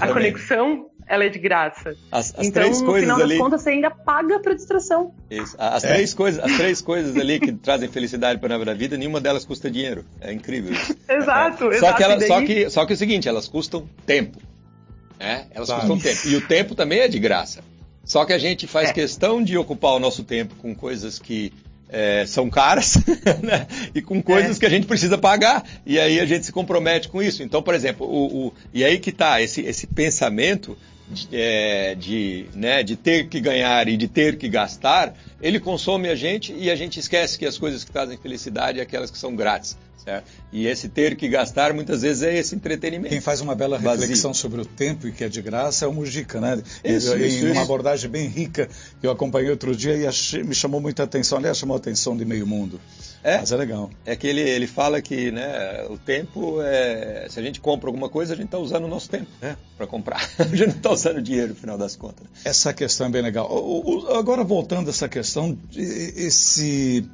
[0.00, 1.94] a conexão, ela é de graça.
[2.12, 3.28] As, as então, três no coisas final ali...
[3.30, 5.14] das contas, você ainda paga pra distração.
[5.30, 5.56] Isso.
[5.58, 5.94] As, é.
[5.94, 9.70] três coisas, as três coisas ali que trazem felicidade para a vida, nenhuma delas custa
[9.70, 10.04] dinheiro.
[10.20, 10.94] É incrível isso.
[11.08, 11.76] exato, é.
[11.76, 11.80] exato.
[11.80, 12.28] Só que, ela, daí...
[12.28, 14.38] só, que, só que é o seguinte, elas custam tempo.
[15.18, 15.46] Né?
[15.54, 15.80] Elas Sabe.
[15.88, 16.28] custam tempo.
[16.28, 17.60] E o tempo também é de graça.
[18.04, 18.92] Só que a gente faz É.
[18.92, 21.52] questão de ocupar o nosso tempo com coisas que
[21.88, 22.94] é, são caras
[23.42, 23.66] né?
[23.94, 24.60] e com coisas É.
[24.60, 25.64] que a gente precisa pagar.
[25.86, 27.42] E aí a gente se compromete com isso.
[27.42, 30.76] Então, por exemplo, o, o- e aí que está esse, esse pensamento
[31.08, 36.08] de, é, de, né, de ter que ganhar e de ter que gastar, ele consome
[36.08, 39.16] a gente e a gente esquece que as coisas que trazem felicidade é aquelas que
[39.18, 39.76] são grátis.
[40.06, 40.24] Certo?
[40.52, 43.10] E esse ter que gastar muitas vezes é esse entretenimento.
[43.10, 44.02] Quem faz uma bela Vazio.
[44.02, 46.62] reflexão sobre o tempo e que é de graça é o Mujica, né?
[46.84, 47.60] Isso, em isso, uma isso.
[47.60, 48.68] abordagem bem rica
[49.00, 51.38] que eu acompanhei outro dia e achei- me chamou muita atenção.
[51.38, 52.80] Aliás, chamou a atenção de meio mundo.
[53.24, 53.38] É.
[53.38, 53.90] Mas é legal.
[54.04, 57.26] É que ele, ele fala que né, o tempo é.
[57.28, 59.56] Se a gente compra alguma coisa, a gente está usando o nosso tempo É.
[59.76, 60.24] para comprar.
[60.38, 62.24] A gente não está usando dinheiro no final das contas.
[62.44, 63.50] Essa questão é bem legal.
[63.50, 67.04] O- o- agora voltando a essa questão, esse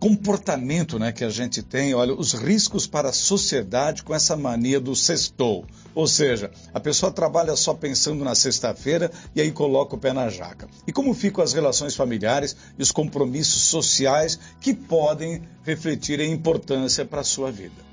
[0.00, 4.80] comportamento né, que a gente tem, olha, os riscos para a sociedade com essa mania
[4.80, 5.66] do sextou.
[5.94, 10.30] Ou seja, a pessoa trabalha só pensando na sexta-feira e aí coloca o pé na
[10.30, 10.68] jaca.
[10.86, 17.04] E como ficam as relações familiares e os compromissos sociais que podem refletir em importância
[17.04, 17.84] para a sua vida?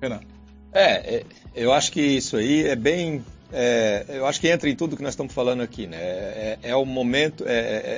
[0.00, 0.20] Renan.
[0.72, 1.24] É, é,
[1.54, 3.24] eu acho que isso aí é bem.
[3.52, 5.98] É, eu acho que entra em tudo que nós estamos falando aqui, né?
[5.98, 7.52] É, é o momento, é,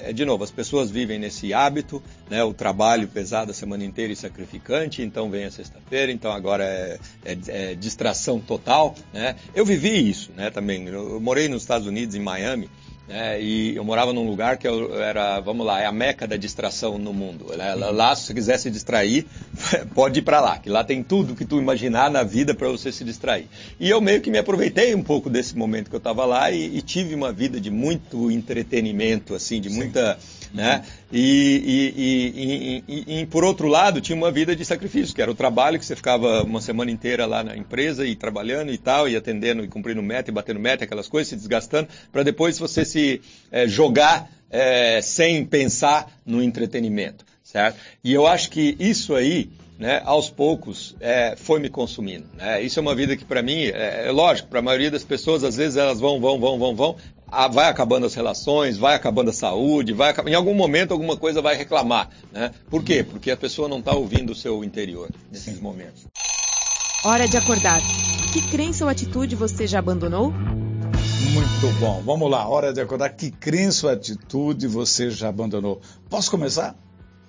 [0.07, 2.42] é- é, de novo, as pessoas vivem nesse hábito, né?
[2.42, 6.98] O trabalho pesado a semana inteira e sacrificante, então vem a sexta-feira, então agora é,
[7.24, 7.38] é-
[7.70, 9.36] é distração total, né?
[9.55, 10.50] Eu vivi isso, né?
[10.50, 12.68] Também, eu morei nos Estados Unidos, em Miami,
[13.09, 13.40] né?
[13.40, 16.98] E eu morava num lugar que eu era, vamos lá, é a meca da distração
[16.98, 17.46] no mundo.
[17.57, 17.74] né?
[17.74, 19.26] Lá, se você quiser se distrair,
[19.94, 22.90] pode ir para lá, que lá tem tudo que tu imaginar na vida para você
[22.90, 23.46] se distrair.
[23.78, 26.76] E eu meio que me aproveitei um pouco desse momento que eu estava lá e,
[26.78, 30.18] e tive uma vida de muito entretenimento, assim, de muita,
[30.52, 30.82] né?
[31.12, 31.20] E,
[31.66, 35.30] e- e- e- e- e, por outro lado tinha uma vida de sacrifício, que era
[35.30, 39.09] o trabalho que você ficava uma semana inteira lá na empresa e trabalhando e tal,
[39.09, 42.84] e atendendo e cumprindo meta e batendo meta, aquelas coisas, se desgastando, para depois você
[42.84, 42.93] se
[43.51, 47.78] eh, jogar eh, sem pensar no entretenimento, certo?
[48.03, 52.26] E eu acho que isso aí né, aos poucos, é, foi me consumindo.
[52.36, 52.62] Né?
[52.62, 55.42] Isso é uma vida que, para mim, é, é lógico, para a maioria das pessoas,
[55.42, 56.97] às vezes elas vão, vão, vão, vão, vão,
[57.53, 61.57] vai acabando as relações, vai acabando a saúde, vai em algum momento alguma coisa vai
[61.57, 62.09] reclamar.
[62.32, 62.53] Né?
[62.70, 63.03] Por quê?
[63.03, 66.07] Porque a pessoa não está ouvindo o seu interior nesses momentos.
[67.05, 67.80] Hora de acordar.
[68.32, 70.32] Que crença ou atitude você já abandonou?
[71.64, 72.02] Muito bom.
[72.04, 73.08] Vamos lá, hora de acordar.
[73.08, 75.80] Que crença ou atitude você já abandonou?
[76.10, 76.76] Posso começar?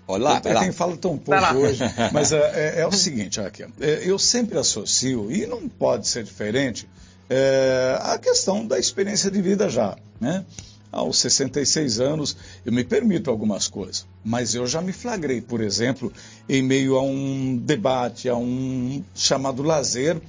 [0.05, 1.79] Olá, Até quem fala tão pouco hoje.
[2.11, 6.25] Mas é, é, é, o seguinte, aqui, é, eu sempre associo, e não pode ser
[6.25, 6.85] diferente,
[7.29, 9.95] é, a questão da experiência de vida já.
[10.19, 10.43] Né?
[10.91, 16.11] Aos 66 anos, eu me permito algumas coisas, mas eu já me flagrei, por exemplo,
[16.49, 20.21] em meio a um debate, a um chamado lazer,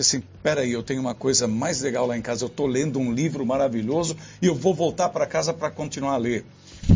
[0.00, 3.12] assim, peraí, eu tenho uma coisa mais legal lá em casa, eu estou lendo um
[3.12, 6.44] livro maravilhoso e eu vou voltar para casa para continuar a ler.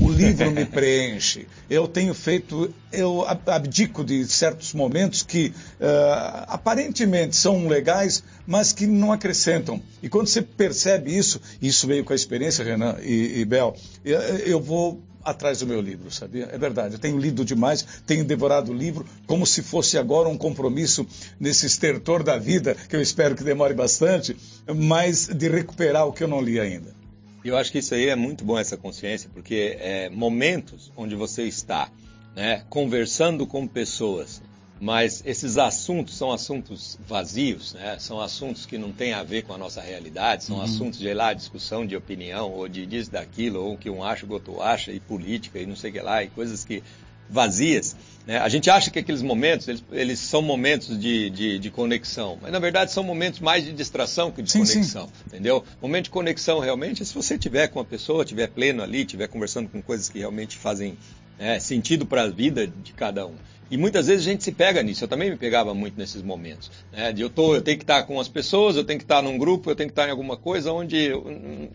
[0.01, 1.47] O livro me preenche.
[1.71, 5.49] Eu tenho feito, eu abdico de certos momentos que
[5.81, 9.81] uh, aparentemente são legais, mas que não acrescentam.
[10.03, 13.75] E quando você percebe isso, isso veio com a experiência, Renan e, e Bel,
[14.05, 16.49] eu, eu vou atrás do meu livro, sabia?
[16.53, 16.95] É verdade.
[16.95, 21.07] Eu tenho lido demais, tenho devorado o livro como se fosse agora um compromisso
[21.39, 24.37] nesse estertor da vida, que eu espero que demore bastante,
[24.75, 26.97] mas de recuperar o que eu não li ainda.
[27.45, 31.45] Eu acho que isso aí é muito bom, essa consciência, porque é momentos onde você
[31.45, 31.91] está
[32.35, 34.43] né, conversando com pessoas,
[34.81, 37.97] mas esses assuntos são assuntos vazios, né?
[37.99, 40.63] são assuntos que não têm a ver com a nossa realidade, são uhum.
[40.63, 44.33] assuntos de lá, discussão de opinião, ou de disso, daquilo, ou que um acha, o
[44.33, 46.83] outro acha, e política, e não sei o que lá, e coisas que
[47.29, 47.97] vazias.
[48.27, 48.39] Né?
[48.39, 52.53] A gente acha que aqueles momentos, eles, eles são momentos de, de, de, conexão, mas
[52.53, 55.13] na verdade são momentos mais de distração que de sim, conexão, sim.
[55.27, 55.65] entendeu?
[55.81, 59.29] Momento de conexão realmente é se você tiver com a pessoa, tiver pleno ali, tiver
[59.29, 60.97] conversando com coisas que realmente fazem
[61.39, 63.35] é, sentido para a vida de cada um.
[63.71, 65.05] E muitas vezes a gente se pega nisso.
[65.05, 66.71] Eu também me pegava muito nesses momentos.
[66.93, 67.13] Né?
[67.13, 69.37] De eu, tô, eu tenho que estar com as pessoas, eu tenho que estar num
[69.37, 71.11] grupo, eu tenho que estar em alguma coisa onde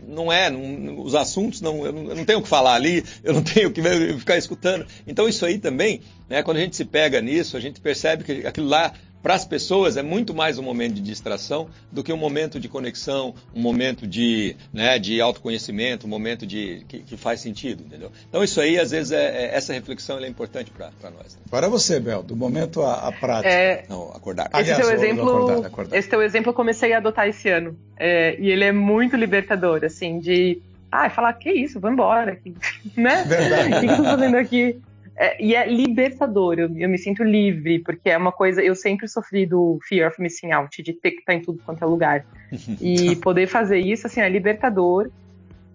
[0.06, 3.42] não é, não, os assuntos, não, eu não tenho o que falar ali, eu não
[3.44, 3.82] tenho que
[4.18, 4.86] ficar escutando.
[5.06, 8.46] Então isso aí também, né, quando a gente se pega nisso, a gente percebe que
[8.46, 8.92] aquilo lá
[9.24, 12.68] para as pessoas é muito mais um momento de distração do que um momento de
[12.68, 18.12] conexão, um momento de, né, de autoconhecimento, um momento de, que, que faz sentido, entendeu?
[18.28, 21.36] Então isso aí, às vezes, é, é essa reflexão é importante para nós.
[21.36, 21.40] Né?
[21.50, 23.48] Para você, Bel, do momento à, prática.
[23.48, 24.50] É, Não, acordar.
[24.52, 25.96] Esse Aliás, teu exemplo, acordar, acordar.
[25.96, 27.78] esse teu exemplo eu comecei a adotar esse ano.
[27.98, 30.60] É, e ele é muito libertador, assim, de
[30.92, 32.38] ah, falar, que isso, vou embora.
[32.94, 33.24] né?
[33.24, 33.72] Verdade.
[33.72, 34.78] O que, que eu tô fazendo aqui?
[35.16, 38.62] É, e é libertador, eu, eu, me sinto livre, porque é uma coisa.
[38.62, 41.82] Eu sempre sofri do fear of missing out, de ter que estar em tudo quanto
[41.82, 42.26] é lugar.
[42.80, 45.10] e poder fazer isso, assim, é libertador.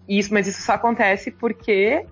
[0.08, 2.04] Isso, mas isso só acontece porque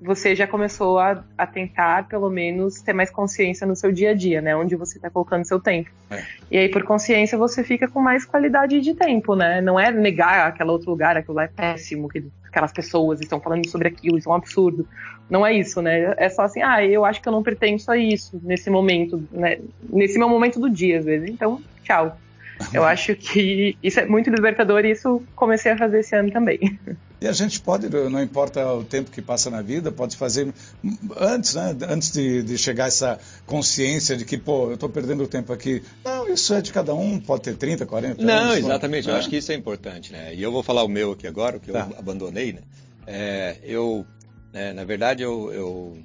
[0.00, 4.14] você já começou a, a, tentar, pelo menos, ter mais consciência no seu dia a
[4.14, 4.56] dia, né?
[4.56, 5.90] Onde você está colocando seu tempo.
[6.10, 6.22] É.
[6.50, 9.60] E aí, por consciência, você fica com mais qualidade de tempo, né?
[9.60, 13.66] Não é negar aquele outro lugar, aquilo lá é péssimo, que aquelas pessoas estão falando
[13.66, 14.86] sobre aquilo, isso é um absurdo.
[15.28, 16.14] Não é isso, né?
[16.18, 19.58] É só assim, ah, eu acho que eu não pertenço a isso nesse momento, né?
[19.88, 21.30] Nesse meu momento do dia, às vezes.
[21.30, 22.18] Então, tchau.
[22.72, 26.78] Eu acho que isso é muito libertador e isso comecei a fazer esse ano também.
[27.20, 30.52] E a gente pode, não importa o tempo que passa na vida, pode fazer
[31.16, 31.76] antes, né?
[31.88, 35.84] Antes de, de chegar essa consciência de que, pô, eu estou perdendo tempo aqui.
[36.04, 38.48] Não, isso é de cada um, pode ter 30, 40 não, anos.
[38.48, 39.08] Não, exatamente.
[39.08, 40.34] Eu acho que isso é importante, né?
[40.34, 41.86] E eu vou falar o meu aqui agora, o que tá.
[41.88, 42.60] eu abandonei, né?
[43.06, 44.04] É, eu,
[44.52, 45.98] né, na verdade, eu, eu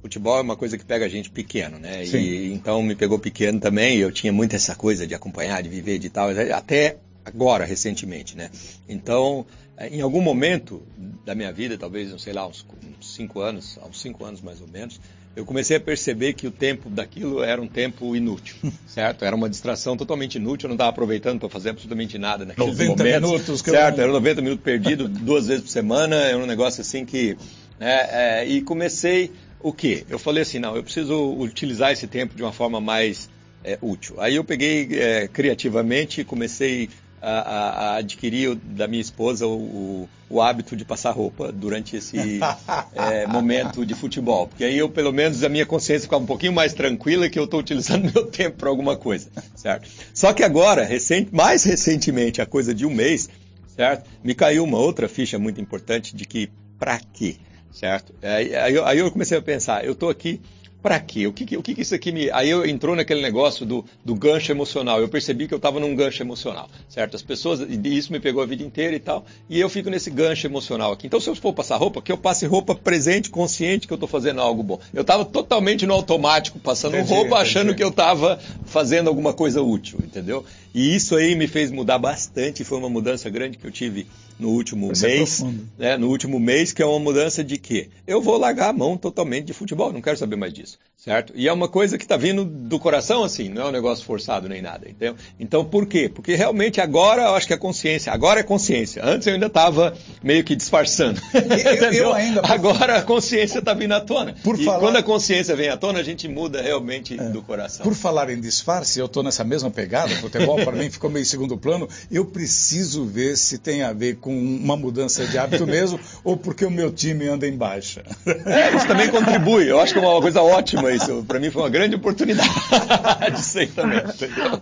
[0.00, 2.04] futebol é uma coisa que pega a gente pequeno, né?
[2.04, 2.18] Sim.
[2.18, 3.98] E então me pegou pequeno também.
[3.98, 8.50] Eu tinha muito essa coisa de acompanhar, de viver, de tal, até agora recentemente, né?
[8.88, 9.46] Então,
[9.76, 10.82] é, em algum momento
[11.24, 12.66] da minha vida, talvez, não sei lá, uns,
[13.00, 15.00] cinco anos, há uns cinco anos mais ou menos,
[15.36, 19.24] eu comecei a perceber que o tempo daquilo era um tempo inútil, certo?
[19.24, 23.02] Era uma distração totalmente inútil, eu não estava aproveitando para fazer absolutamente nada naqueles 90
[23.02, 23.30] momentos.
[23.30, 23.62] minutos.
[23.62, 24.04] Que certo, eu...
[24.04, 27.36] era 90 minutos perdido duas vezes por semana, era um negócio assim que...
[27.78, 29.32] Né, é, e comecei
[29.62, 30.04] o quê?
[30.08, 33.28] Eu falei assim, não, eu preciso utilizar esse tempo de uma forma mais
[33.64, 34.20] é, útil.
[34.20, 36.88] Aí eu peguei é, criativamente e comecei
[37.20, 42.40] a, a, adquirir da minha esposa o, o, o, hábito de passar roupa durante esse
[42.94, 44.48] é, momento de futebol.
[44.48, 47.44] Porque aí eu, pelo menos, a minha consciência ficava um pouquinho mais tranquila que eu
[47.44, 49.88] estou utilizando meu tempo para alguma coisa, certo?
[50.14, 53.28] Só que agora, recente, mais recentemente, a coisa de um mês,
[53.76, 54.08] certo?
[54.24, 57.36] Me caiu uma outra ficha muito importante de que, para quê?
[57.72, 58.14] Certo?
[58.22, 60.40] Aí, aí, eu, aí eu comecei a pensar, eu estou aqui
[60.82, 61.26] Pra quê?
[61.26, 62.30] O que, o que, que isso aqui me.
[62.30, 64.98] Aí eu entrou naquele negócio do, do gancho emocional.
[64.98, 67.16] Eu percebi que eu estava num gancho emocional, certo?
[67.16, 67.60] As pessoas.
[67.60, 69.26] E isso me pegou a vida inteira e tal.
[69.48, 71.06] E eu fico nesse gancho emocional aqui.
[71.06, 74.08] Então, se eu for passar roupa, que eu passe roupa presente, consciente que eu estou
[74.08, 74.80] fazendo algo bom.
[74.94, 77.42] Eu estava totalmente no automático, passando entendi, roupa, entendi.
[77.42, 80.46] achando que eu estava fazendo alguma coisa útil, entendeu?
[80.74, 82.64] E isso aí me fez mudar bastante.
[82.64, 84.06] Foi uma mudança grande que eu tive
[84.40, 85.44] no último mês.
[85.78, 87.88] Né, no último mês, que é uma mudança de quê?
[88.06, 91.32] Eu vou largar a mão totalmente de futebol, não quero saber mais disso, certo?
[91.34, 94.48] E é uma coisa que está vindo do coração, assim, não é um negócio forçado
[94.48, 95.16] nem nada, entendeu?
[95.38, 96.10] Então, por quê?
[96.14, 99.02] Porque realmente agora eu acho que a consciência, agora é consciência.
[99.02, 101.18] Antes eu ainda estava meio que disfarçando.
[101.32, 102.42] Eu, eu ainda.
[102.42, 102.52] Por...
[102.52, 104.34] Agora a consciência está vindo à tona.
[104.44, 104.78] Por e falar...
[104.78, 107.30] quando a consciência vem à tona, a gente muda realmente é.
[107.30, 107.82] do coração.
[107.82, 111.56] Por falar em disfarce, eu estou nessa mesma pegada, futebol para mim ficou meio segundo
[111.56, 111.88] plano.
[112.10, 116.66] Eu preciso ver se tem a ver com uma mudança de hábito mesmo ou porque
[116.66, 118.04] o meu time anda em baixa.
[118.26, 119.70] É, isso também contribui.
[119.70, 121.24] Eu acho que é uma coisa ótima isso.
[121.24, 122.48] Para mim foi uma grande oportunidade
[123.34, 123.98] isso aí também.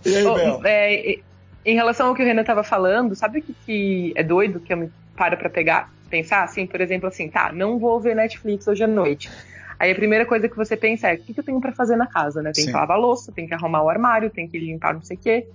[0.05, 0.61] E aí, Bel?
[0.65, 1.19] É,
[1.65, 4.71] em relação ao que o Renan estava falando, sabe o que, que é doido que
[4.71, 8.67] eu me paro para pegar, pensar assim, por exemplo, assim, tá, não vou ver Netflix
[8.67, 9.29] hoje à noite.
[9.79, 11.95] Aí a primeira coisa que você pensa é, o que, que eu tenho para fazer
[11.95, 12.51] na casa, né?
[12.53, 12.71] Tem Sim.
[12.71, 15.19] que lavar a louça, tem que arrumar o armário, tem que limpar não sei o
[15.19, 15.47] quê.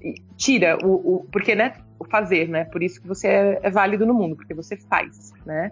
[0.00, 2.64] E tira o, o, porque, né, o fazer, né?
[2.64, 5.70] Por isso que você é, é, válido no mundo, porque você faz, né?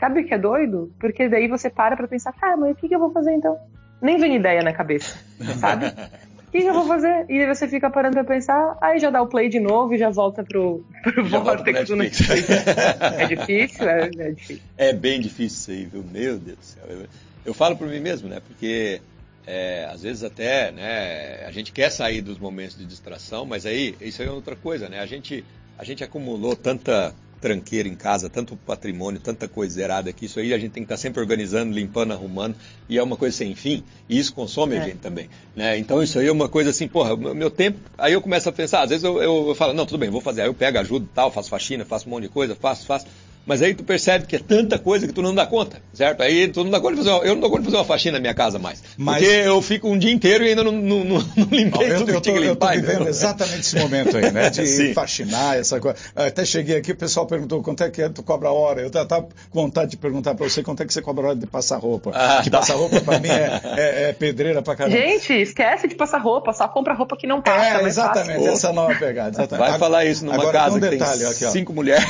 [0.00, 0.92] Sabe o que é doido?
[0.98, 3.56] Porque daí você para pra pensar, tá, mas o que, que eu vou fazer então?
[4.00, 5.16] Nem vem ideia na cabeça,
[5.60, 5.86] sabe?
[5.86, 7.26] O que, eu vou fazer?
[7.28, 9.98] E aí você fica parando pra pensar, aí já dá o play de novo e
[9.98, 12.48] já volta pro, pro Vortex do Netflix.
[12.48, 13.88] é difícil?
[13.88, 14.62] É, é difícil.
[14.78, 16.04] É bem difícil isso aí, viu?
[16.10, 16.84] Meu Deus do céu.
[16.88, 17.06] Eu,
[17.44, 18.40] eu falo por mim mesmo, né?
[18.40, 19.00] Porque
[19.46, 23.94] é, às vezes até né, a gente quer sair dos momentos de distração, mas aí
[24.00, 25.00] isso aí é outra coisa, né?
[25.00, 25.44] A gente,
[25.78, 30.52] a gente acumulou tanta tranqueira em casa, tanto patrimônio, tanta coisa errada que isso aí
[30.52, 32.56] a gente tem que estar sempre organizando, limpando, arrumando,
[32.88, 34.78] e é uma coisa sem fim, e isso consome é.
[34.78, 35.78] a gente também, né?
[35.78, 38.82] Então isso aí é uma coisa assim, porra, meu tempo, aí eu começo a pensar,
[38.82, 41.08] às vezes eu, eu, eu falo, não, tudo bem, vou fazer, aí eu pego, ajudo,
[41.14, 43.06] tal, faço faxina, faço um monte de coisa, faço, faço,
[43.46, 46.22] mas aí tu percebe que é tanta coisa que tu não dá conta, certo?
[46.22, 47.84] Aí tu não dá conta de fazer uma, eu não dou conta de fazer uma
[47.84, 48.82] faxina na minha casa mais.
[48.98, 49.22] Mas...
[49.22, 52.10] Porque eu fico um dia inteiro e ainda não, não, não, não limpei não, tudo
[52.10, 52.74] eu, que tinha que limpar.
[52.74, 54.50] Eu tô vivendo exatamente esse momento aí, né?
[54.56, 55.96] De faxinar, essa coisa.
[56.14, 58.80] Até cheguei aqui, o pessoal perguntou quanto é que é, tu cobra a hora.
[58.80, 61.36] Eu tava com vontade de perguntar para você quanto é que você cobra a hora
[61.38, 62.10] de passar roupa.
[62.14, 62.58] Ah, que tá.
[62.58, 64.96] passar roupa para mim é, é, é, pedreira para caramba.
[64.96, 67.82] Gente, esquece de passar roupa, só compra roupa que não passa.
[67.82, 69.30] É, exatamente, essa nova pegada.
[69.30, 69.68] Exatamente.
[69.68, 72.04] Vai falar isso numa Agora, casa um que detalhe, tem aqui, cinco mulheres.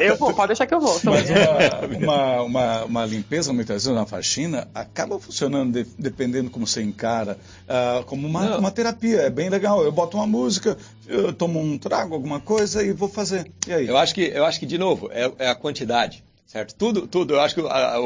[0.00, 1.00] Eu vou, pode deixar que eu vou.
[1.04, 6.66] Mas uma, uma, uma, uma, limpeza, muitas vezes, uma faxina, acaba funcionando, de, dependendo como
[6.66, 9.22] você encara, uh, como uma, uma terapia.
[9.22, 9.82] É bem legal.
[9.84, 10.76] Eu boto uma música,
[11.06, 13.50] eu tomo um trago, alguma coisa e vou fazer.
[13.66, 13.86] E aí?
[13.86, 16.24] Eu acho que, eu acho que de novo, é, é a quantidade.
[16.46, 16.74] Certo?
[16.76, 17.34] Tudo, tudo.
[17.34, 17.96] Eu acho que a,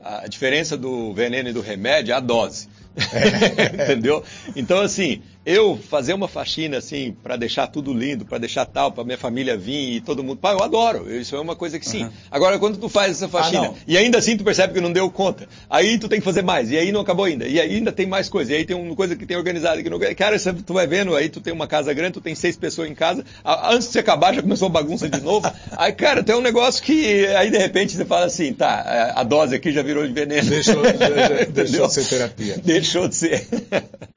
[0.00, 2.68] a, a diferença do veneno e do remédio é a dose.
[2.96, 3.84] É.
[3.92, 4.22] Entendeu?
[4.54, 9.04] Então, assim, eu fazer uma faxina assim para deixar tudo lindo, para deixar tal, para
[9.04, 11.12] minha família vir e todo mundo, pá, eu adoro.
[11.12, 12.04] Isso é uma coisa que sim.
[12.04, 12.10] Uhum.
[12.30, 15.10] Agora quando tu faz essa faxina ah, e ainda assim tu percebe que não deu
[15.10, 17.46] conta, aí tu tem que fazer mais e aí não acabou ainda.
[17.46, 18.52] E aí ainda tem mais coisa.
[18.52, 21.14] E aí tem uma coisa que tem organizado que não, cara, você, tu vai vendo,
[21.16, 23.98] aí tu tem uma casa grande, tu tem seis pessoas em casa, antes de você
[23.98, 25.50] acabar já começou a bagunça de novo.
[25.76, 29.56] aí, cara, tem um negócio que aí de repente você fala assim, tá, a dose
[29.56, 30.48] aqui já virou de veneno.
[30.48, 32.56] Deixou, deixou, deixou de ser terapia.
[32.82, 33.46] Deixou de ser.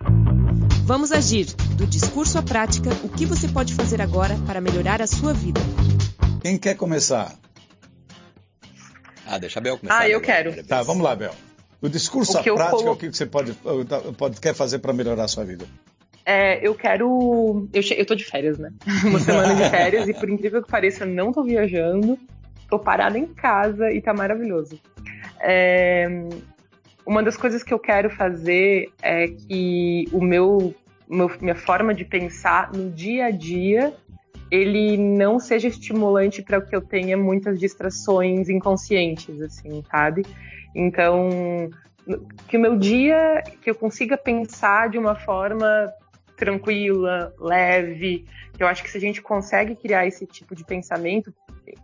[0.86, 1.46] Vamos agir.
[1.78, 5.62] Do discurso à prática, o que você pode fazer agora para melhorar a sua vida?
[6.42, 7.36] Quem quer começar?
[9.28, 10.00] Ah, deixa a Bel começar.
[10.00, 10.64] Ah, eu quero.
[10.64, 11.32] Tá, vamos lá, Bel.
[11.80, 13.54] O discurso o à prática, o que você pode,
[14.18, 15.68] pode, quer fazer para melhorar a sua vida?
[16.26, 17.70] É, eu quero.
[17.72, 18.72] Eu, eu tô de férias, né?
[19.06, 22.18] Uma semana de férias, e por incrível que pareça, não tô viajando.
[22.68, 24.80] Tô parada em casa e tá maravilhoso.
[25.40, 26.08] É,
[27.06, 30.74] uma das coisas que eu quero fazer é que o meu,
[31.08, 33.94] meu, minha forma de pensar no dia a dia
[34.52, 40.24] ele não seja estimulante para que eu tenha muitas distrações inconscientes, assim, sabe?
[40.74, 41.70] Então,
[42.48, 45.92] que o meu dia, que eu consiga pensar de uma forma
[46.38, 51.34] tranquila, leve, que eu acho que se a gente consegue criar esse tipo de pensamento,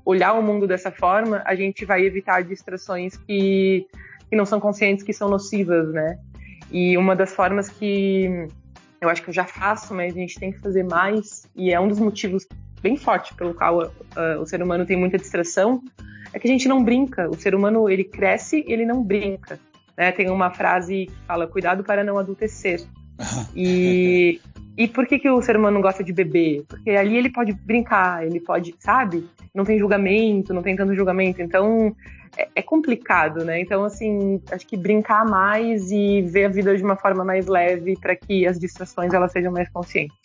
[0.05, 3.88] olhar o mundo dessa forma, a gente vai evitar distrações que
[4.32, 6.17] que não são conscientes que são nocivas, né?
[6.71, 8.47] E uma das formas que
[9.01, 11.77] eu acho que eu já faço, mas a gente tem que fazer mais, e é
[11.77, 12.47] um dos motivos
[12.82, 15.84] bem forte pelo qual uh, o ser humano tem muita distração,
[16.32, 17.29] é que a gente não brinca.
[17.29, 19.59] O ser humano, ele cresce ele não brinca.
[19.97, 20.13] Né?
[20.13, 22.82] Tem uma frase que fala, cuidado para não adultecer.
[23.53, 24.39] E
[24.77, 26.63] E por que, que o ser humano gosta de beber?
[26.67, 29.27] Porque ali ele pode brincar, ele pode, sabe?
[29.53, 31.41] Não tem julgamento, não tem tanto julgamento.
[31.41, 31.93] Então,
[32.38, 33.59] é, é complicado, né?
[33.59, 37.97] Então, assim, acho que brincar mais e ver a vida de uma forma mais leve
[37.99, 40.15] para que as distrações elas sejam mais conscientes.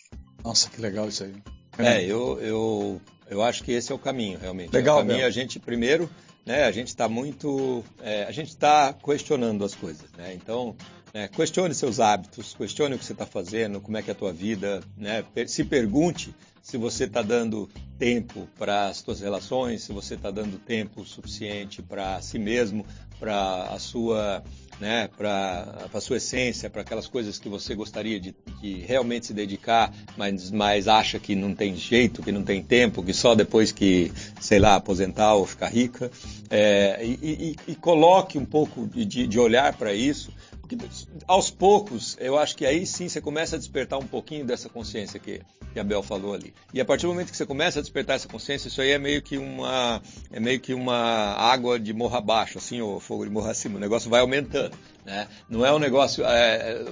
[0.43, 1.33] Nossa, que legal isso aí.
[1.77, 4.73] É, eu, eu, eu acho que esse é o caminho, realmente.
[4.73, 6.09] Legal, é o caminho, a gente primeiro,
[6.45, 10.33] né, a gente está muito, é, a gente está questionando as coisas, né?
[10.33, 10.75] Então,
[11.13, 14.15] é, questione seus hábitos, questione o que você está fazendo, como é que é a
[14.15, 15.23] tua vida, né?
[15.45, 16.33] Se pergunte
[16.67, 21.81] se você está dando tempo para as suas relações, se você está dando tempo suficiente
[21.81, 22.85] para si mesmo,
[23.17, 24.43] para a sua,
[24.77, 29.33] né, para a sua essência, para aquelas coisas que você gostaria de, de, realmente se
[29.33, 33.71] dedicar, mas, mas acha que não tem jeito, que não tem tempo, que só depois
[33.71, 34.11] que,
[34.41, 36.11] sei lá, aposentar ou ficar rica.
[36.49, 40.33] É, e, e, e, coloque um pouco de, de olhar para isso
[40.67, 40.77] porque
[41.25, 45.17] aos poucos, eu acho que aí sim você começa a despertar um pouquinho dessa consciência
[45.17, 45.41] que,
[45.71, 46.53] que a Bel falou ali.
[46.73, 48.99] E a partir do momento que você começa a despertar essa consciência, isso aí é
[48.99, 53.31] meio que uma é meio que uma água de morro abaixo, assim, ou fogo de
[53.31, 53.77] morro acima.
[53.77, 55.27] O negócio vai aumentando, né?
[55.49, 56.25] Não é um negócio.
[56.25, 56.85] É,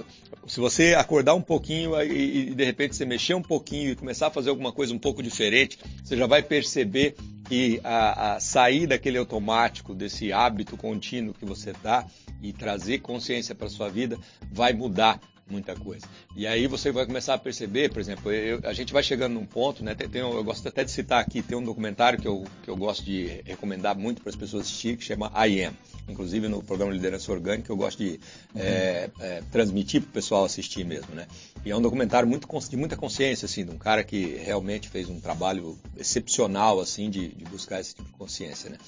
[0.46, 4.28] se você acordar um pouquinho e, e de repente você mexer um pouquinho e começar
[4.28, 7.14] a fazer alguma coisa um pouco diferente, você já vai perceber
[7.48, 12.06] que a, a sair daquele automático, desse hábito contínuo que você dá
[12.42, 14.18] e trazer consciência para sua vida
[14.50, 16.06] vai mudar muita coisa.
[16.34, 19.46] E aí você vai começar a perceber, por exemplo, eu, a gente vai chegando num
[19.46, 19.94] ponto, né?
[19.94, 22.76] Tem, tem, eu gosto até de citar aqui, tem um documentário que eu, que eu
[22.76, 25.74] gosto de recomendar muito para as pessoas assistirem, que chama I Am.
[26.08, 28.20] Inclusive no programa Liderança Orgânica eu gosto de
[28.54, 28.60] uhum.
[28.60, 31.26] é, é, transmitir para o pessoal assistir mesmo, né?
[31.64, 35.08] E é um documentário muito, de muita consciência, assim, de um cara que realmente fez
[35.08, 38.78] um trabalho excepcional, assim, de, de buscar esse tipo de consciência, né?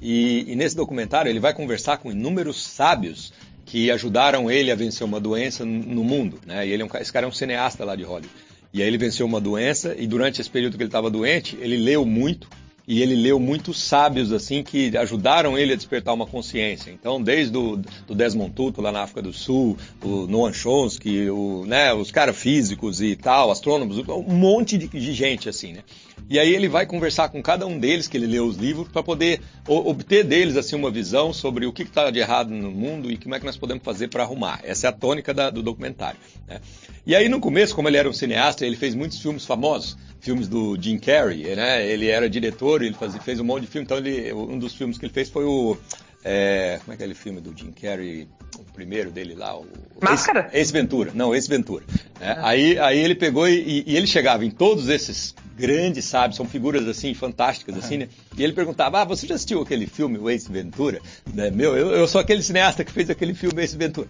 [0.00, 3.32] E, e, nesse documentário ele vai conversar com inúmeros sábios
[3.70, 6.40] que ajudaram ele a vencer uma doença no mundo.
[6.44, 6.66] Né?
[6.66, 8.28] E ele é um, esse cara é um cineasta lá de Hollywood.
[8.74, 11.76] E aí ele venceu uma doença e durante esse período que ele estava doente, ele
[11.76, 12.48] leu muito
[12.86, 16.90] e ele leu muitos sábios assim que ajudaram ele a despertar uma consciência.
[16.90, 17.76] Então, desde o
[18.08, 22.36] do Desmond Tutu lá na África do Sul, o Noam Chomsky, o, né, os caras
[22.36, 25.84] físicos e tal, astrônomos, um monte de, de gente assim, né?
[26.28, 29.02] E aí ele vai conversar com cada um deles que ele leu os livros para
[29.02, 33.16] poder obter deles assim uma visão sobre o que está de errado no mundo e
[33.16, 34.60] como é que nós podemos fazer para arrumar.
[34.62, 36.18] Essa é a tônica da, do documentário.
[36.46, 36.60] Né?
[37.06, 40.46] E aí no começo, como ele era um cineasta, ele fez muitos filmes famosos, filmes
[40.48, 41.86] do Jim Carrey, né?
[41.86, 43.84] Ele era diretor, ele faz, fez um monte de filme.
[43.84, 45.76] Então ele, um dos filmes que ele fez foi o
[46.22, 49.56] é, como é aquele filme do Jim Carrey, o primeiro dele lá?
[49.56, 49.66] O,
[50.02, 50.50] Máscara?
[50.52, 51.12] Esse Ventura.
[51.14, 51.84] Não, esse Ventura.
[52.20, 52.48] É, ah.
[52.48, 56.36] aí, aí ele pegou e, e, ele chegava em todos esses grandes, sabe?
[56.36, 58.08] São figuras assim, fantásticas, assim, né?
[58.36, 61.00] E ele perguntava, ah, você já assistiu aquele filme, o Ace Ventura?
[61.32, 61.50] Né?
[61.50, 64.08] Meu, eu, eu sou aquele cineasta que fez aquele filme, Ace Ventura.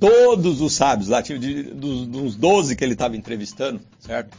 [0.00, 4.36] Todos os sábios lá, de, de, dos, dos 12 que ele estava entrevistando, certo?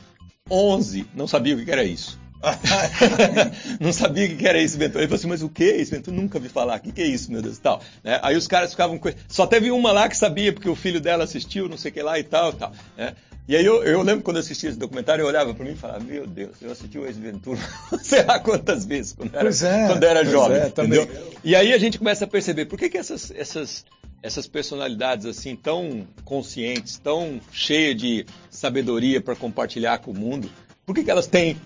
[0.52, 2.20] 11 não sabiam o que era isso.
[3.80, 5.00] não sabia o que era esse Ventura.
[5.00, 6.16] Ele falou assim, mas o que é esse Ventura?
[6.16, 6.78] Nunca vi falar.
[6.78, 7.82] O que é isso, meu Deus, e tal.
[8.04, 8.20] Né?
[8.22, 9.10] Aí os caras ficavam com...
[9.28, 12.02] Só teve uma lá que sabia, porque o filho dela assistiu, não sei o que
[12.02, 12.72] lá e tal, e tal.
[12.98, 13.14] Né?
[13.46, 15.76] E aí eu, eu, lembro quando eu assisti esse documentário, eu olhava para mim e
[15.76, 17.60] falava, meu Deus, eu assisti o Ex-Ventura
[18.02, 21.08] sei lá quantas vezes quando era, é, quando era jovem, é, entendeu?
[21.44, 23.86] E aí a gente começa a perceber, por que, que essas, essas,
[24.22, 30.50] essas personalidades assim tão conscientes, tão cheias de sabedoria para compartilhar com o mundo,
[30.86, 31.58] por que, que elas têm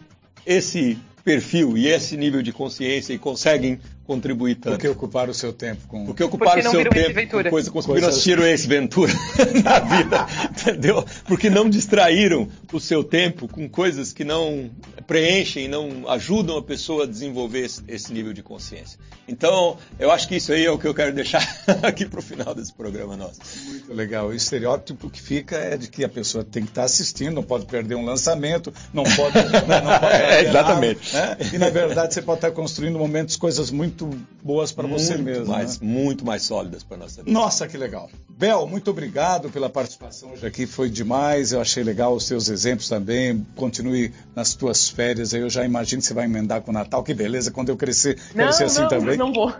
[0.47, 4.75] esse perfil e esse nível de consciência e conseguem contribuir tanto.
[4.75, 6.05] Porque ocuparam o seu tempo com.
[6.05, 9.13] Porque ocuparam o seu tempo com coisa, conseguiram assistir o Ace Ventura
[9.63, 11.05] na vida, entendeu?
[11.25, 14.71] Porque não distraíram o seu tempo com coisas que não
[15.05, 18.97] preenchem, não ajudam a pessoa a desenvolver esse, esse nível de consciência.
[19.27, 21.45] Então, eu acho que isso aí é o que eu quero deixar
[21.83, 23.41] aqui para o final desse programa nosso.
[23.65, 24.27] Muito legal.
[24.27, 27.65] O estereótipo que fica é de que a pessoa tem que estar assistindo, não pode
[27.65, 29.35] perder um lançamento, não pode.
[29.35, 31.13] não, não pode é, exatamente.
[31.13, 31.49] Nada, né?
[31.53, 35.47] E na verdade você pode estar construindo momentos, coisas muito muito boas para você mesmo.
[35.47, 35.87] Mais, né?
[35.87, 37.31] Muito mais sólidas para nossa vida.
[37.31, 38.09] Nossa, que legal.
[38.29, 41.51] Bel, muito obrigado pela participação hoje aqui, foi demais.
[41.51, 43.45] Eu achei legal os seus exemplos também.
[43.55, 45.33] Continue nas tuas férias.
[45.33, 47.03] Eu já imagino que você vai emendar com o Natal.
[47.03, 49.17] Que beleza, quando eu crescer, não, quero ser assim não, também.
[49.17, 49.51] Não vou.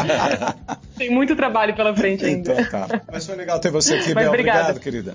[0.96, 2.52] Tem muito trabalho pela frente ainda.
[2.52, 3.02] Então tá.
[3.10, 4.28] Mas foi legal ter você aqui, Mas Bel.
[4.28, 5.14] Obrigado, obrigado querida.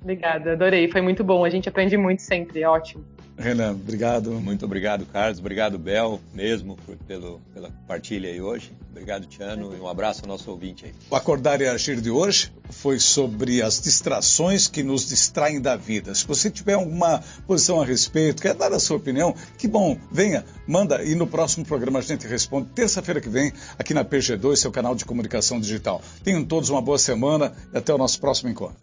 [0.00, 0.88] Obrigada, adorei.
[0.90, 1.44] Foi muito bom.
[1.44, 2.62] A gente aprende muito sempre.
[2.64, 3.13] Ótimo.
[3.36, 4.30] Renan, obrigado.
[4.32, 5.38] Muito obrigado, Carlos.
[5.38, 8.72] Obrigado, Bel, mesmo por, pelo, pela partilha aí hoje.
[8.90, 10.94] Obrigado, Tiano, e um abraço ao nosso ouvinte aí.
[11.10, 16.14] O Acordar e Agir de hoje foi sobre as distrações que nos distraem da vida.
[16.14, 20.44] Se você tiver alguma posição a respeito, quer dar a sua opinião, que bom, venha,
[20.66, 24.70] manda e no próximo programa a gente responde, terça-feira que vem, aqui na PG2, seu
[24.70, 26.00] canal de comunicação digital.
[26.22, 28.76] Tenham todos uma boa semana e até o nosso próximo encontro.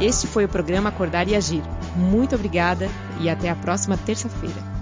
[0.00, 1.62] Este foi o programa Acordar e Agir.
[1.94, 2.88] Muito obrigada
[3.20, 4.73] e até a próxima terça-feira.